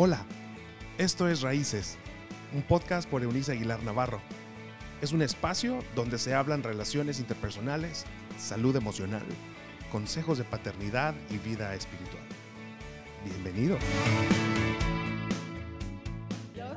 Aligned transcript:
Hola, 0.00 0.24
esto 0.96 1.28
es 1.28 1.40
Raíces, 1.40 1.98
un 2.54 2.62
podcast 2.62 3.10
por 3.10 3.24
Eunice 3.24 3.50
Aguilar 3.50 3.82
Navarro. 3.82 4.20
Es 5.02 5.10
un 5.10 5.22
espacio 5.22 5.80
donde 5.96 6.18
se 6.18 6.36
hablan 6.36 6.62
relaciones 6.62 7.18
interpersonales, 7.18 8.04
salud 8.38 8.76
emocional, 8.76 9.24
consejos 9.90 10.38
de 10.38 10.44
paternidad 10.44 11.16
y 11.30 11.38
vida 11.38 11.74
espiritual. 11.74 12.22
Bienvenido. 13.24 13.76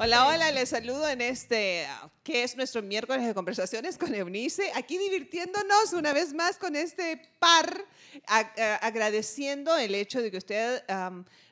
Hola, 0.03 0.29
hola, 0.29 0.51
les 0.51 0.69
saludo 0.69 1.07
en 1.07 1.21
este, 1.21 1.85
que 2.23 2.41
es 2.41 2.57
nuestro 2.57 2.81
miércoles 2.81 3.23
de 3.23 3.35
conversaciones 3.35 3.99
con 3.99 4.15
Eunice, 4.15 4.71
aquí 4.73 4.97
divirtiéndonos 4.97 5.93
una 5.93 6.11
vez 6.11 6.33
más 6.33 6.57
con 6.57 6.75
este 6.75 7.21
par, 7.37 7.85
agradeciendo 8.25 9.77
el 9.77 9.93
hecho 9.93 10.19
de 10.23 10.31
que 10.31 10.39
usted 10.39 10.81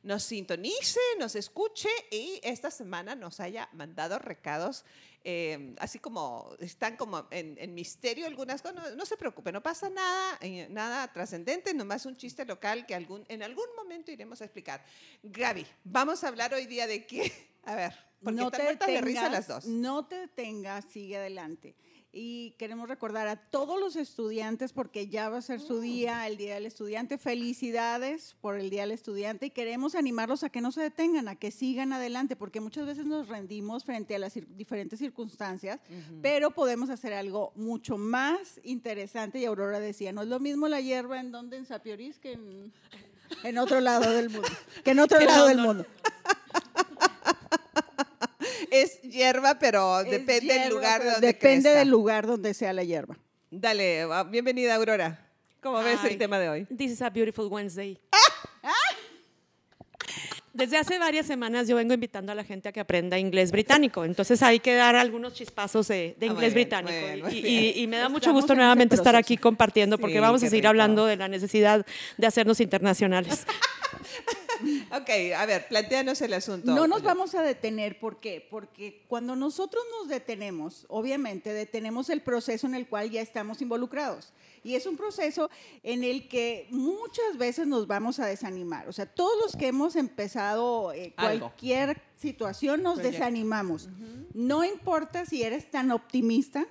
nos 0.02 0.24
sintonice, 0.24 1.00
nos 1.20 1.36
escuche 1.36 1.90
y 2.10 2.42
esta 2.42 2.72
semana 2.72 3.14
nos 3.14 3.40
haya 3.40 3.70
mandado 3.74 4.18
recados, 4.18 4.84
eh, 5.24 5.76
así 5.78 6.00
como 6.00 6.56
están 6.58 6.98
como 6.98 7.28
en, 7.30 7.56
en 7.60 7.76
misterio 7.76 8.26
algunas 8.26 8.64
cosas, 8.64 8.78
no, 8.78 8.96
no 8.96 9.06
se 9.06 9.16
preocupe, 9.16 9.52
no 9.52 9.62
pasa 9.62 9.92
nada, 9.92 10.40
eh, 10.42 10.66
nada 10.72 11.14
trascendente, 11.14 11.76
nomás 11.76 12.08
un 12.08 12.18
chiste 12.18 12.46
local 12.46 12.88
que 12.88 12.96
algún, 12.96 13.24
en 13.28 13.44
algún 13.44 13.68
momento 13.78 14.10
iremos 14.10 14.42
a 14.42 14.46
explicar. 14.46 14.84
Gaby, 15.22 15.68
vamos 15.84 16.24
a 16.24 16.30
hablar 16.30 16.52
hoy 16.56 16.66
día 16.66 16.88
de 16.88 17.06
qué, 17.06 17.32
a 17.64 17.76
ver. 17.76 18.09
Porque 18.24 18.36
no 18.38 18.46
están 18.48 18.60
te 18.62 18.66
de 18.66 18.72
detengas, 18.74 19.04
risa 19.04 19.30
las 19.30 19.48
dos. 19.48 19.66
No 19.66 20.06
te 20.06 20.16
detengas, 20.16 20.86
sigue 20.86 21.18
adelante. 21.18 21.76
Y 22.12 22.56
queremos 22.58 22.90
recordar 22.90 23.28
a 23.28 23.36
todos 23.36 23.80
los 23.80 23.96
estudiantes, 23.96 24.74
porque 24.74 25.08
ya 25.10 25.30
va 25.30 25.38
a 25.38 25.42
ser 25.44 25.60
Mm. 25.60 25.68
su 25.68 25.80
día, 25.80 26.26
el 26.26 26.38
Día 26.38 26.56
del 26.56 26.66
Estudiante. 26.66 27.20
Felicidades 27.20 28.36
por 28.42 28.60
el 28.60 28.72
Día 28.72 28.82
del 28.82 28.92
Estudiante 28.94 29.46
y 29.46 29.50
queremos 29.52 29.94
animarlos 29.94 30.44
a 30.44 30.50
que 30.50 30.60
no 30.60 30.72
se 30.72 30.82
detengan, 30.82 31.28
a 31.28 31.36
que 31.36 31.52
sigan 31.52 31.94
adelante, 31.94 32.36
porque 32.36 32.62
muchas 32.62 32.88
veces 32.88 33.06
nos 33.06 33.28
rendimos 33.28 33.86
frente 33.86 34.16
a 34.16 34.20
las 34.20 34.36
cir- 34.36 34.48
diferentes 34.48 34.98
circunstancias, 34.98 35.80
pero 36.24 36.50
podemos 36.50 36.90
hacer 36.90 37.14
algo 37.14 37.52
mucho 37.56 37.98
más 38.00 38.60
interesante. 38.64 39.38
Y 39.40 39.46
Aurora 39.46 39.80
decía, 39.80 40.12
no 40.12 40.24
es 40.24 40.28
lo 40.30 40.40
mismo 40.40 40.68
la 40.68 40.82
hierba 40.82 41.20
en 41.20 41.32
donde 41.32 41.58
en 41.58 41.66
Sapioris 41.68 42.18
que 42.18 42.32
en, 42.34 42.74
en 43.44 43.58
otro 43.60 43.80
lado 43.82 44.10
del 44.12 44.30
mundo, 44.32 44.48
que 44.84 44.92
en 44.92 45.00
otro 45.00 45.20
lado 45.26 45.42
no, 45.44 45.48
del 45.48 45.58
no. 45.58 45.64
mundo. 45.64 45.86
Es 48.72 49.02
hierba, 49.02 49.58
pero 49.60 50.02
Es 50.02 50.10
depende 50.12 50.54
del 50.54 50.62
hierba, 50.64 50.70
lugar 50.70 51.00
pero 51.00 51.12
donde 51.14 51.28
Depende 51.28 51.62
crezca. 51.64 51.80
del 51.80 51.90
lugar 51.90 52.28
donde 52.28 52.54
sea 52.54 52.74
la 52.74 52.84
hierba. 52.84 53.18
Dale, 53.52 54.06
bienvenida 54.30 54.76
Aurora. 54.76 55.26
¿Cómo 55.62 55.80
ves 55.84 56.00
Hi. 56.04 56.08
el 56.14 56.18
tema 56.18 56.40
de 56.40 56.50
hoy? 56.50 56.66
This 56.66 56.92
is 56.92 57.02
a 57.02 57.10
beautiful 57.10 57.48
Wednesday. 57.48 58.00
Desde 60.54 60.78
hace 60.78 60.98
varias 61.00 61.26
semanas 61.26 61.68
yo 61.68 61.76
vengo 61.78 61.94
invitando 61.94 62.32
a 62.32 62.36
la 62.36 62.44
gente 62.44 62.68
a 62.68 62.72
que 62.74 62.80
aprenda 62.82 63.18
inglés 63.18 63.52
británico, 63.52 64.04
entonces 64.04 64.42
hay 64.44 64.60
que 64.60 64.74
dar 64.74 64.96
algunos 64.96 65.34
chispazos 65.34 65.88
de, 65.88 66.16
de 66.20 66.26
Ah, 66.28 66.32
inglés 66.32 66.54
bien, 66.54 66.66
británico. 66.68 66.92
muy 67.00 67.02
bien, 67.14 67.22
muy 67.24 67.34
y, 67.38 67.42
bien. 67.42 67.64
y- 67.78 67.80
y 67.84 67.88
me 67.88 67.98
da 67.98 68.10
mucho 68.10 68.24
Estamos 68.24 68.42
gusto 68.42 68.54
en 68.54 68.58
ese 68.60 68.64
nuevamente 68.64 68.96
estar 68.96 69.16
aquí 69.16 69.38
compartiendo, 69.38 69.98
porque 69.98 70.16
Sí, 70.16 70.20
vamos 70.20 70.44
a 70.44 70.48
seguir 70.48 70.64
rico. 70.64 70.70
hablando 70.70 71.06
de 71.06 71.16
la 71.18 71.28
necesidad 71.30 71.86
de 72.18 72.28
hacernos 72.28 72.60
internacionales. 72.60 73.46
Ok, 74.92 75.10
a 75.36 75.46
ver, 75.46 75.68
planteanos 75.68 76.22
el 76.22 76.34
asunto. 76.34 76.74
No 76.74 76.88
nos 76.88 77.04
vamos 77.04 77.36
a 77.36 77.42
detener, 77.42 78.00
¿por 78.00 78.20
qué? 78.20 78.46
Porque 78.50 79.04
cuando 79.08 79.36
nosotros 79.36 79.84
nos 80.00 80.10
detenemos, 80.10 80.86
obviamente 80.90 81.54
detenemos 81.54 82.10
el 82.10 82.22
proceso 82.22 82.68
en 82.68 82.76
el 82.76 82.88
cual 82.88 83.10
ya 83.10 83.22
estamos 83.22 83.62
involucrados. 83.62 84.34
Y 84.64 84.76
es 84.76 84.86
un 84.86 84.98
proceso 84.98 85.50
en 85.84 86.04
el 86.04 86.28
que 86.28 86.68
muchas 86.70 87.38
veces 87.38 87.68
nos 87.68 87.88
vamos 87.88 88.20
a 88.20 88.26
desanimar. 88.26 88.90
O 88.90 88.94
sea, 88.94 89.06
todos 89.06 89.34
los 89.42 89.56
que 89.56 89.68
hemos 89.68 89.96
empezado 89.96 90.92
eh, 90.94 91.14
Algo. 91.16 91.48
cualquier 91.48 92.02
situación 92.18 92.84
nos 92.84 92.96
Proyecto. 92.96 93.18
desanimamos. 93.20 93.90
No 94.34 94.66
importa 94.66 95.26
si 95.26 95.44
eres 95.44 95.72
tan 95.72 95.92
optimista 95.92 96.68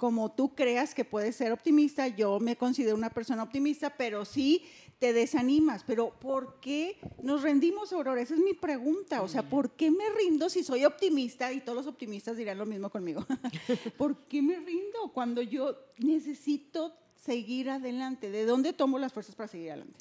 como 0.00 0.32
tú 0.32 0.54
creas 0.54 0.94
que 0.94 1.04
puedes 1.04 1.36
ser 1.36 1.52
optimista, 1.52 2.08
yo 2.08 2.40
me 2.40 2.56
considero 2.56 2.96
una 2.96 3.10
persona 3.10 3.42
optimista, 3.42 3.90
pero 3.98 4.24
sí 4.24 4.64
te 5.00 5.12
desanimas. 5.12 5.82
Pero 5.82 6.10
¿por 6.20 6.60
qué 6.60 6.98
nos 7.22 7.42
rendimos, 7.42 7.92
Aurora? 7.92 8.20
Esa 8.20 8.34
es 8.34 8.40
mi 8.40 8.54
pregunta. 8.54 9.22
O 9.22 9.28
sea, 9.28 9.42
¿por 9.42 9.70
qué 9.70 9.90
me 9.90 10.08
rindo 10.10 10.48
si 10.48 10.62
soy 10.62 10.84
optimista? 10.84 11.52
Y 11.52 11.60
todos 11.60 11.74
los 11.76 11.86
optimistas 11.88 12.36
dirán 12.36 12.58
lo 12.58 12.66
mismo 12.66 12.90
conmigo. 12.90 13.26
¿Por 13.98 14.16
qué 14.28 14.42
me 14.42 14.60
rindo 14.60 15.10
cuando 15.12 15.42
yo 15.42 15.76
necesito 15.98 16.94
seguir 17.24 17.68
adelante? 17.68 18.30
¿De 18.30 18.46
dónde 18.46 18.72
tomo 18.72 18.98
las 18.98 19.12
fuerzas 19.12 19.34
para 19.34 19.48
seguir 19.48 19.70
adelante? 19.70 19.94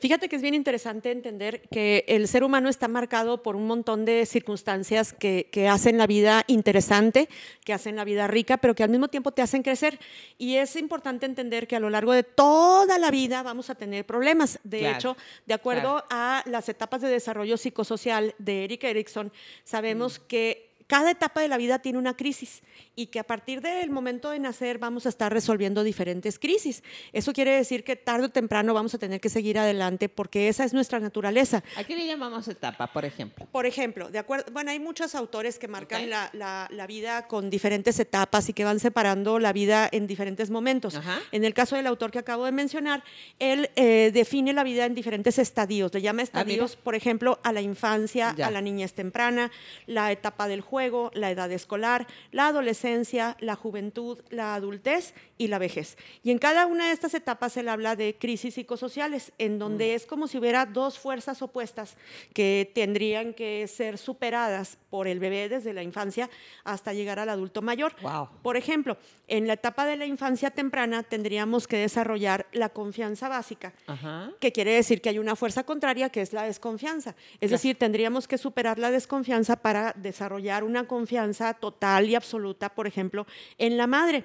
Fíjate 0.00 0.28
que 0.28 0.36
es 0.36 0.42
bien 0.42 0.54
interesante 0.54 1.10
entender 1.10 1.62
que 1.70 2.04
el 2.08 2.26
ser 2.28 2.44
humano 2.44 2.68
está 2.68 2.88
marcado 2.88 3.42
por 3.42 3.56
un 3.56 3.66
montón 3.66 4.04
de 4.04 4.24
circunstancias 4.26 5.12
que, 5.12 5.48
que 5.52 5.68
hacen 5.68 5.98
la 5.98 6.06
vida 6.06 6.44
interesante, 6.46 7.28
que 7.64 7.72
hacen 7.72 7.96
la 7.96 8.04
vida 8.04 8.26
rica, 8.26 8.56
pero 8.56 8.74
que 8.74 8.82
al 8.82 8.90
mismo 8.90 9.08
tiempo 9.08 9.32
te 9.32 9.42
hacen 9.42 9.62
crecer. 9.62 9.98
Y 10.38 10.56
es 10.56 10.76
importante 10.76 11.26
entender 11.26 11.66
que 11.66 11.76
a 11.76 11.80
lo 11.80 11.90
largo 11.90 12.12
de 12.12 12.22
toda 12.22 12.98
la 12.98 13.10
vida 13.10 13.42
vamos 13.42 13.68
a 13.68 13.74
tener 13.74 14.06
problemas. 14.06 14.58
De 14.64 14.80
Claro, 14.80 14.96
hecho, 14.96 15.16
de 15.46 15.54
acuerdo 15.54 16.04
a 16.10 16.42
las 16.46 16.68
etapas 16.68 17.02
de 17.02 17.08
desarrollo 17.08 17.56
psicosocial 17.56 18.34
de 18.38 18.64
Eric 18.64 18.84
Erickson, 18.84 19.30
sabemos 19.64 20.18
que 20.18 20.71
cada 20.92 21.10
etapa 21.10 21.40
de 21.40 21.48
la 21.48 21.56
vida 21.56 21.78
tiene 21.78 21.96
una 21.98 22.14
crisis 22.18 22.60
y 22.94 23.06
que 23.06 23.18
a 23.18 23.24
partir 23.24 23.62
del 23.62 23.88
momento 23.88 24.28
de 24.28 24.38
nacer 24.38 24.76
vamos 24.76 25.06
a 25.06 25.08
estar 25.08 25.32
resolviendo 25.32 25.84
diferentes 25.84 26.38
crisis. 26.38 26.82
Eso 27.14 27.32
quiere 27.32 27.52
decir 27.52 27.82
que 27.82 27.96
tarde 27.96 28.26
o 28.26 28.28
temprano 28.28 28.74
vamos 28.74 28.92
a 28.92 28.98
tener 28.98 29.18
que 29.18 29.30
seguir 29.30 29.58
adelante 29.58 30.10
porque 30.10 30.48
esa 30.48 30.64
es 30.64 30.74
nuestra 30.74 31.00
naturaleza. 31.00 31.62
¿A 31.78 31.84
qué 31.84 31.96
le 31.96 32.06
llamamos 32.06 32.46
etapa, 32.46 32.88
por 32.92 33.06
ejemplo? 33.06 33.46
Por 33.50 33.64
ejemplo, 33.64 34.10
de 34.10 34.18
acuerdo, 34.18 34.52
bueno, 34.52 34.70
hay 34.70 34.80
muchos 34.80 35.14
autores 35.14 35.58
que 35.58 35.66
marcan 35.66 36.02
Ok. 36.02 36.08
la, 36.10 36.30
la- 36.34 36.68
la 36.70 36.86
vida 36.86 37.26
con 37.26 37.48
diferentes 37.48 37.98
etapas 37.98 38.50
y 38.50 38.52
que 38.52 38.64
van 38.64 38.78
separando 38.78 39.38
la 39.38 39.54
vida 39.54 39.88
en 39.92 40.06
diferentes 40.06 40.50
momentos. 40.50 40.94
Ajá. 40.96 41.20
En 41.32 41.44
el 41.44 41.54
caso 41.54 41.74
del 41.76 41.86
autor 41.86 42.10
que 42.10 42.18
acabo 42.18 42.44
de 42.44 42.52
mencionar, 42.52 43.02
él 43.38 43.70
eh, 43.76 44.10
define 44.12 44.52
la 44.52 44.62
vida 44.62 44.84
en 44.84 44.94
diferentes 44.94 45.38
estadios. 45.38 45.94
Le 45.94 46.02
llama 46.02 46.20
estadios, 46.20 46.76
por 46.76 46.94
ejemplo, 46.94 47.40
a 47.42 47.50
la 47.54 47.62
infancia, 47.62 48.28
Ah, 48.32 48.34
Ya. 48.36 48.46
a 48.48 48.50
la 48.50 48.60
niñez 48.60 48.92
temprana, 48.92 49.50
la 49.86 50.12
etapa 50.12 50.48
del 50.48 50.60
juego, 50.60 50.81
la 51.14 51.30
edad 51.30 51.50
escolar, 51.52 52.06
la 52.30 52.48
adolescencia, 52.48 53.36
la 53.40 53.56
juventud, 53.56 54.20
la 54.30 54.54
adultez 54.54 55.14
y 55.42 55.48
la 55.48 55.58
vejez. 55.58 55.96
Y 56.22 56.30
en 56.30 56.38
cada 56.38 56.66
una 56.66 56.86
de 56.86 56.92
estas 56.92 57.14
etapas 57.14 57.56
él 57.56 57.68
habla 57.68 57.96
de 57.96 58.14
crisis 58.14 58.54
psicosociales, 58.54 59.32
en 59.38 59.58
donde 59.58 59.94
es 59.94 60.06
como 60.06 60.28
si 60.28 60.38
hubiera 60.38 60.66
dos 60.66 61.00
fuerzas 61.00 61.42
opuestas 61.42 61.96
que 62.32 62.70
tendrían 62.72 63.34
que 63.34 63.66
ser 63.66 63.98
superadas 63.98 64.78
por 64.88 65.08
el 65.08 65.18
bebé 65.18 65.48
desde 65.48 65.72
la 65.72 65.82
infancia 65.82 66.30
hasta 66.62 66.92
llegar 66.92 67.18
al 67.18 67.28
adulto 67.28 67.60
mayor. 67.60 67.96
Wow. 68.02 68.28
Por 68.42 68.56
ejemplo, 68.56 68.96
en 69.26 69.48
la 69.48 69.54
etapa 69.54 69.84
de 69.84 69.96
la 69.96 70.06
infancia 70.06 70.50
temprana 70.50 71.02
tendríamos 71.02 71.66
que 71.66 71.78
desarrollar 71.78 72.46
la 72.52 72.68
confianza 72.68 73.28
básica, 73.28 73.72
Ajá. 73.88 74.30
que 74.38 74.52
quiere 74.52 74.74
decir 74.74 75.00
que 75.00 75.08
hay 75.08 75.18
una 75.18 75.34
fuerza 75.34 75.64
contraria 75.64 76.10
que 76.10 76.20
es 76.20 76.32
la 76.32 76.44
desconfianza. 76.44 77.16
Es 77.40 77.50
decir, 77.50 77.76
tendríamos 77.76 78.28
que 78.28 78.38
superar 78.38 78.78
la 78.78 78.92
desconfianza 78.92 79.56
para 79.56 79.92
desarrollar 79.96 80.62
una 80.62 80.86
confianza 80.86 81.54
total 81.54 82.08
y 82.08 82.14
absoluta, 82.14 82.68
por 82.68 82.86
ejemplo, 82.86 83.26
en 83.58 83.76
la 83.76 83.88
madre 83.88 84.24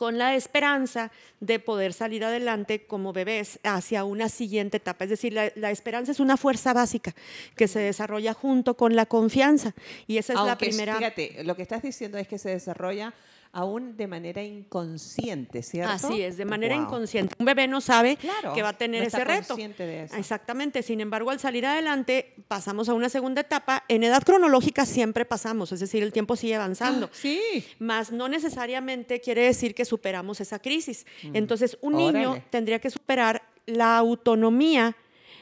con 0.00 0.16
la 0.16 0.34
esperanza 0.34 1.10
de 1.40 1.58
poder 1.58 1.92
salir 1.92 2.24
adelante 2.24 2.86
como 2.86 3.12
bebés 3.12 3.60
hacia 3.64 4.04
una 4.04 4.30
siguiente 4.30 4.78
etapa. 4.78 5.04
Es 5.04 5.10
decir, 5.10 5.34
la, 5.34 5.52
la 5.56 5.70
esperanza 5.70 6.10
es 6.10 6.20
una 6.20 6.38
fuerza 6.38 6.72
básica 6.72 7.14
que 7.54 7.68
se 7.68 7.80
desarrolla 7.80 8.32
junto 8.32 8.78
con 8.78 8.96
la 8.96 9.04
confianza 9.04 9.74
y 10.06 10.16
esa 10.16 10.32
es 10.32 10.40
la 10.40 10.56
primera... 10.56 10.96
fíjate, 10.96 11.44
lo 11.44 11.54
que 11.54 11.60
estás 11.60 11.82
diciendo 11.82 12.16
es 12.16 12.26
que 12.26 12.38
se 12.38 12.48
desarrolla 12.48 13.12
aún 13.52 13.96
de 13.96 14.06
manera 14.06 14.42
inconsciente, 14.44 15.62
¿cierto? 15.62 15.92
Así 15.92 16.22
es, 16.22 16.36
de 16.36 16.44
manera 16.44 16.76
Wow. 16.76 16.84
inconsciente. 16.84 17.34
Un 17.38 17.44
bebé 17.46 17.66
no 17.66 17.80
sabe 17.80 18.16
Claro, 18.16 18.52
que 18.54 18.62
va 18.62 18.68
a 18.70 18.78
tener 18.78 19.02
no 19.02 19.08
ese 19.08 19.24
reto. 19.24 19.48
consciente 19.48 19.84
de 19.86 20.04
eso. 20.04 20.16
Exactamente. 20.16 20.82
Sin 20.82 21.00
embargo, 21.00 21.30
al 21.30 21.40
salir 21.40 21.66
adelante, 21.66 22.34
pasamos 22.48 22.88
a 22.88 22.94
una 22.94 23.08
segunda 23.08 23.40
etapa. 23.40 23.84
En 23.88 24.04
edad 24.04 24.22
cronológica 24.22 24.86
siempre 24.86 25.24
pasamos, 25.24 25.72
es 25.72 25.80
decir, 25.80 26.02
el 26.02 26.12
tiempo 26.12 26.36
sigue 26.36 26.54
avanzando. 26.54 27.10
Sí. 27.12 27.40
Más 27.80 28.12
no 28.12 28.28
necesariamente 28.28 29.20
quiere 29.20 29.42
decir 29.42 29.74
que 29.74 29.84
superamos 29.84 30.40
esa 30.40 30.58
crisis. 30.60 31.04
Entonces, 31.32 31.76
un 31.80 31.94
niño 31.96 32.42
tendría 32.50 32.78
que 32.78 32.90
superar 32.90 33.42
la 33.66 33.96
autonomía 33.98 34.96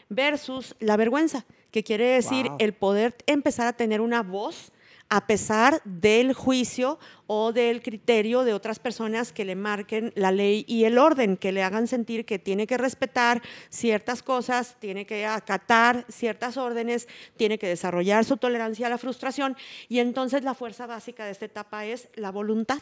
versus 0.09 0.75
la 0.81 0.97
vergüenza, 0.97 1.45
que 1.71 1.85
quiere 1.85 2.07
decir 2.07 2.47
Wow. 2.49 2.57
el 2.61 2.73
poder 2.73 3.15
empezar 3.27 3.67
a 3.67 3.75
tener 3.75 4.01
una 4.01 4.23
voz 4.23 4.73
a 5.11 5.27
pesar 5.27 5.81
del 5.85 6.35
juicio 6.35 6.99
o 7.31 7.53
del 7.53 7.83
criterio 7.83 8.43
de 8.43 8.55
otras 8.55 8.79
personas 8.79 9.33
que 9.35 9.45
le 9.45 9.55
marquen 9.55 10.13
la 10.17 10.33
ley 10.33 10.65
y 10.67 10.85
el 10.85 10.97
orden, 10.97 11.37
que 11.37 11.53
le 11.53 11.63
hagan 11.63 11.87
sentir 11.87 12.25
que 12.25 12.39
tiene 12.39 12.67
que 12.67 12.79
respetar 12.79 13.43
ciertas 13.69 14.23
cosas, 14.23 14.77
tiene 14.81 15.05
que 15.05 15.27
acatar 15.27 16.07
ciertas 16.09 16.57
órdenes, 16.57 17.07
tiene 17.37 17.59
que 17.59 17.69
desarrollar 17.69 18.25
su 18.25 18.39
tolerancia 18.39 18.87
a 18.87 18.91
la 18.91 18.97
frustración 18.97 19.57
y 19.91 19.99
entonces 19.99 20.43
la 20.43 20.55
fuerza 20.55 20.87
básica 20.87 21.27
de 21.27 21.33
esta 21.33 21.45
etapa 21.45 21.85
es 21.85 22.09
la 22.15 22.31
voluntad, 22.31 22.81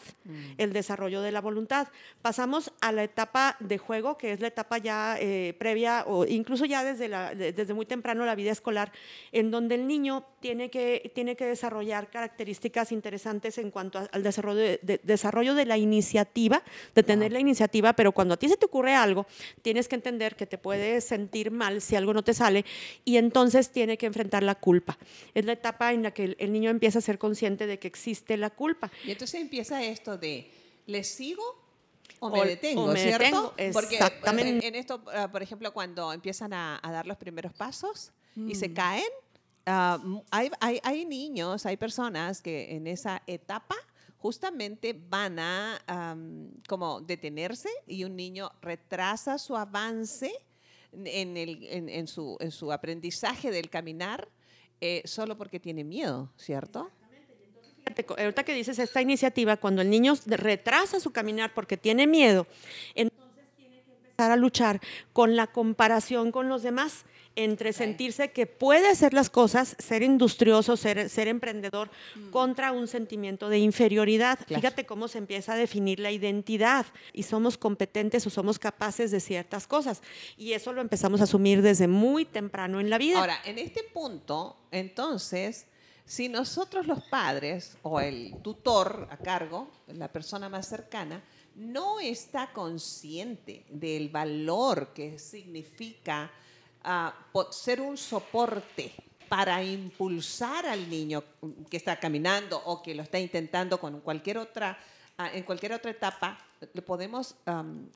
el 0.57 0.71
desarrollo 0.71 1.21
de 1.21 1.33
la 1.33 1.41
voluntad. 1.41 1.89
Pasamos 2.21 2.71
a 2.79 2.93
la 2.93 3.03
etapa 3.03 3.57
de 3.59 3.77
juego, 3.77 4.17
que 4.17 4.31
es 4.31 4.39
la 4.39 4.47
etapa 4.47 4.77
ya 4.77 5.17
eh, 5.19 5.55
previa 5.59 6.05
o 6.07 6.25
incluso 6.25 6.63
ya 6.63 6.85
desde, 6.85 7.09
la, 7.09 7.35
desde 7.35 7.73
muy 7.73 7.85
temprano 7.85 8.25
la 8.25 8.35
vida 8.35 8.53
escolar, 8.53 8.93
en 9.33 9.51
donde 9.51 9.75
el 9.75 9.87
niño 9.87 10.25
tiene 10.39 10.69
que, 10.69 11.11
tiene 11.13 11.35
que 11.35 11.45
desarrollar 11.45 12.09
características 12.09 12.93
interesantes 12.93 13.57
en 13.57 13.71
cuanto 13.71 13.99
a- 13.99 14.07
al 14.13 14.23
desarrollo 14.23 14.36
de, 14.41 14.79
de- 14.81 14.99
desarrollo 15.03 15.55
de 15.55 15.65
la 15.65 15.77
iniciativa, 15.77 16.63
de 16.95 17.03
tener 17.03 17.31
la 17.31 17.39
iniciativa, 17.39 17.93
pero 17.93 18.11
cuando 18.11 18.33
a 18.33 18.37
ti 18.37 18.47
se 18.49 18.57
te 18.57 18.65
ocurre 18.65 18.93
algo, 18.95 19.25
tienes 19.61 19.87
que 19.87 19.95
entender 19.95 20.35
que 20.35 20.45
te 20.45 20.57
puedes 20.57 21.03
sentir 21.03 21.51
mal 21.51 21.81
si 21.81 21.95
algo 21.95 22.13
no 22.13 22.23
te 22.23 22.33
sale 22.33 22.65
y 23.05 23.17
entonces 23.17 23.71
tiene 23.71 23.97
que 23.97 24.05
enfrentar 24.05 24.43
la 24.43 24.55
culpa. 24.55 24.97
Es 25.33 25.45
la 25.45 25.53
etapa 25.53 25.93
en 25.93 26.03
la 26.03 26.11
que 26.11 26.23
el, 26.25 26.35
el 26.39 26.51
niño 26.51 26.69
empieza 26.69 26.99
a 26.99 27.01
ser 27.01 27.17
consciente 27.17 27.67
de 27.67 27.79
que 27.79 27.87
existe 27.87 28.37
la 28.37 28.49
culpa. 28.49 28.91
Y 29.05 29.11
entonces 29.11 29.41
empieza 29.41 29.83
esto 29.83 30.17
de, 30.17 30.51
¿le 30.85 31.03
sigo 31.03 31.43
o 32.19 32.29
me 32.29 32.45
detengo? 32.45 32.83
o 32.83 32.87
me 32.87 32.99
¿Cierto? 33.01 33.23
detengo, 33.25 33.53
Porque 33.73 33.95
exactamente. 33.95 34.49
en, 34.67 34.73
en 34.73 34.75
esto, 34.75 35.03
ah, 35.13 35.29
por 35.31 35.41
ejemplo, 35.43 35.71
cuando 35.73 36.11
empiezan 36.13 36.53
a, 36.53 36.79
a 36.81 36.91
dar 36.91 37.05
los 37.07 37.17
primeros 37.17 37.53
pasos 37.53 38.11
y 38.35 38.39
Mm. 38.41 38.55
se 38.55 38.73
caen, 38.73 39.03
ah, 39.65 39.99
m- 40.03 40.23
hay, 40.31 40.49
hay, 40.59 40.79
hay 40.83 41.05
niños, 41.05 41.65
hay 41.65 41.75
personas 41.77 42.41
que 42.41 42.75
en 42.75 42.87
esa 42.87 43.21
etapa 43.27 43.75
justamente 44.17 44.93
van 44.93 45.39
a 45.39 46.17
como 46.67 47.01
detenerse 47.01 47.69
y 47.85 48.03
un 48.03 48.15
niño 48.15 48.51
retrasa 48.61 49.37
su 49.37 49.55
avance 49.55 50.31
en, 50.91 51.37
el, 51.37 51.63
en, 51.69 51.89
en 51.89 52.07
su, 52.07 52.37
en 52.39 52.51
su 52.51 52.71
aprendizaje 52.71 53.51
del 53.51 53.69
caminar 53.69 54.27
eh, 54.79 55.01
solo 55.05 55.37
porque 55.37 55.59
tiene 55.59 55.83
miedo, 55.83 56.31
¿cierto? 56.37 56.91
Ahorita 58.17 58.43
que 58.43 58.53
dices 58.53 58.77
esta 58.79 59.01
iniciativa, 59.01 59.57
cuando 59.57 59.81
el 59.81 59.89
niño 59.89 60.13
retrasa 60.25 60.99
su 60.99 61.11
caminar 61.11 61.53
porque 61.53 61.77
tiene 61.77 62.05
miedo, 62.05 62.45
que 62.93 63.09
empezar 64.17 64.31
a 64.31 64.35
luchar 64.35 64.81
con 65.13 65.35
la 65.35 65.45
comparación 65.45 66.31
con 66.31 66.49
los 66.49 66.63
demás, 66.63 67.05
entre 67.35 67.71
sentirse 67.71 68.31
que 68.31 68.47
puede 68.47 68.89
hacer 68.89 69.13
las 69.13 69.29
cosas, 69.29 69.75
ser 69.77 70.01
industrioso, 70.01 70.75
ser, 70.75 71.07
ser 71.07 71.27
emprendedor, 71.27 71.91
contra 72.31 72.71
un 72.71 72.87
sentimiento 72.87 73.47
de 73.47 73.59
inferioridad. 73.59 74.39
Claro. 74.39 74.59
Fíjate 74.59 74.87
cómo 74.87 75.07
se 75.07 75.19
empieza 75.19 75.53
a 75.53 75.55
definir 75.55 75.99
la 75.99 76.09
identidad 76.09 76.87
y 77.13 77.23
somos 77.23 77.59
competentes 77.59 78.25
o 78.25 78.31
somos 78.31 78.57
capaces 78.57 79.11
de 79.11 79.19
ciertas 79.19 79.67
cosas. 79.67 80.01
Y 80.35 80.53
eso 80.53 80.73
lo 80.73 80.81
empezamos 80.81 81.21
a 81.21 81.25
asumir 81.25 81.61
desde 81.61 81.87
muy 81.87 82.25
temprano 82.25 82.79
en 82.79 82.89
la 82.89 82.97
vida. 82.97 83.19
Ahora, 83.19 83.37
en 83.45 83.59
este 83.59 83.83
punto, 83.83 84.57
entonces, 84.71 85.67
si 86.05 86.27
nosotros 86.27 86.87
los 86.87 87.03
padres 87.03 87.77
o 87.83 87.99
el 87.99 88.33
tutor 88.41 89.09
a 89.11 89.17
cargo, 89.17 89.69
la 89.85 90.11
persona 90.11 90.49
más 90.49 90.67
cercana, 90.67 91.21
no 91.57 91.99
está 91.99 92.53
consciente 92.53 93.65
del 93.69 94.09
valor 94.09 94.93
que 94.93 95.17
significa 95.17 96.31
ah, 96.83 97.13
ser 97.51 97.81
un 97.81 97.97
soporte 97.97 98.93
para 99.27 99.61
impulsar 99.63 100.67
al 100.67 100.89
niño 100.89 101.23
que 101.69 101.77
está 101.77 101.99
caminando 101.99 102.61
o 102.65 102.81
que 102.81 102.95
lo 102.95 103.03
está 103.03 103.19
intentando 103.19 103.79
con 103.79 103.99
cualquier 104.01 104.37
otra, 104.37 104.77
ah, 105.17 105.31
en 105.33 105.43
cualquier 105.43 105.73
otra 105.73 105.91
etapa, 105.91 106.37
le 106.73 106.81
podemos 106.81 107.35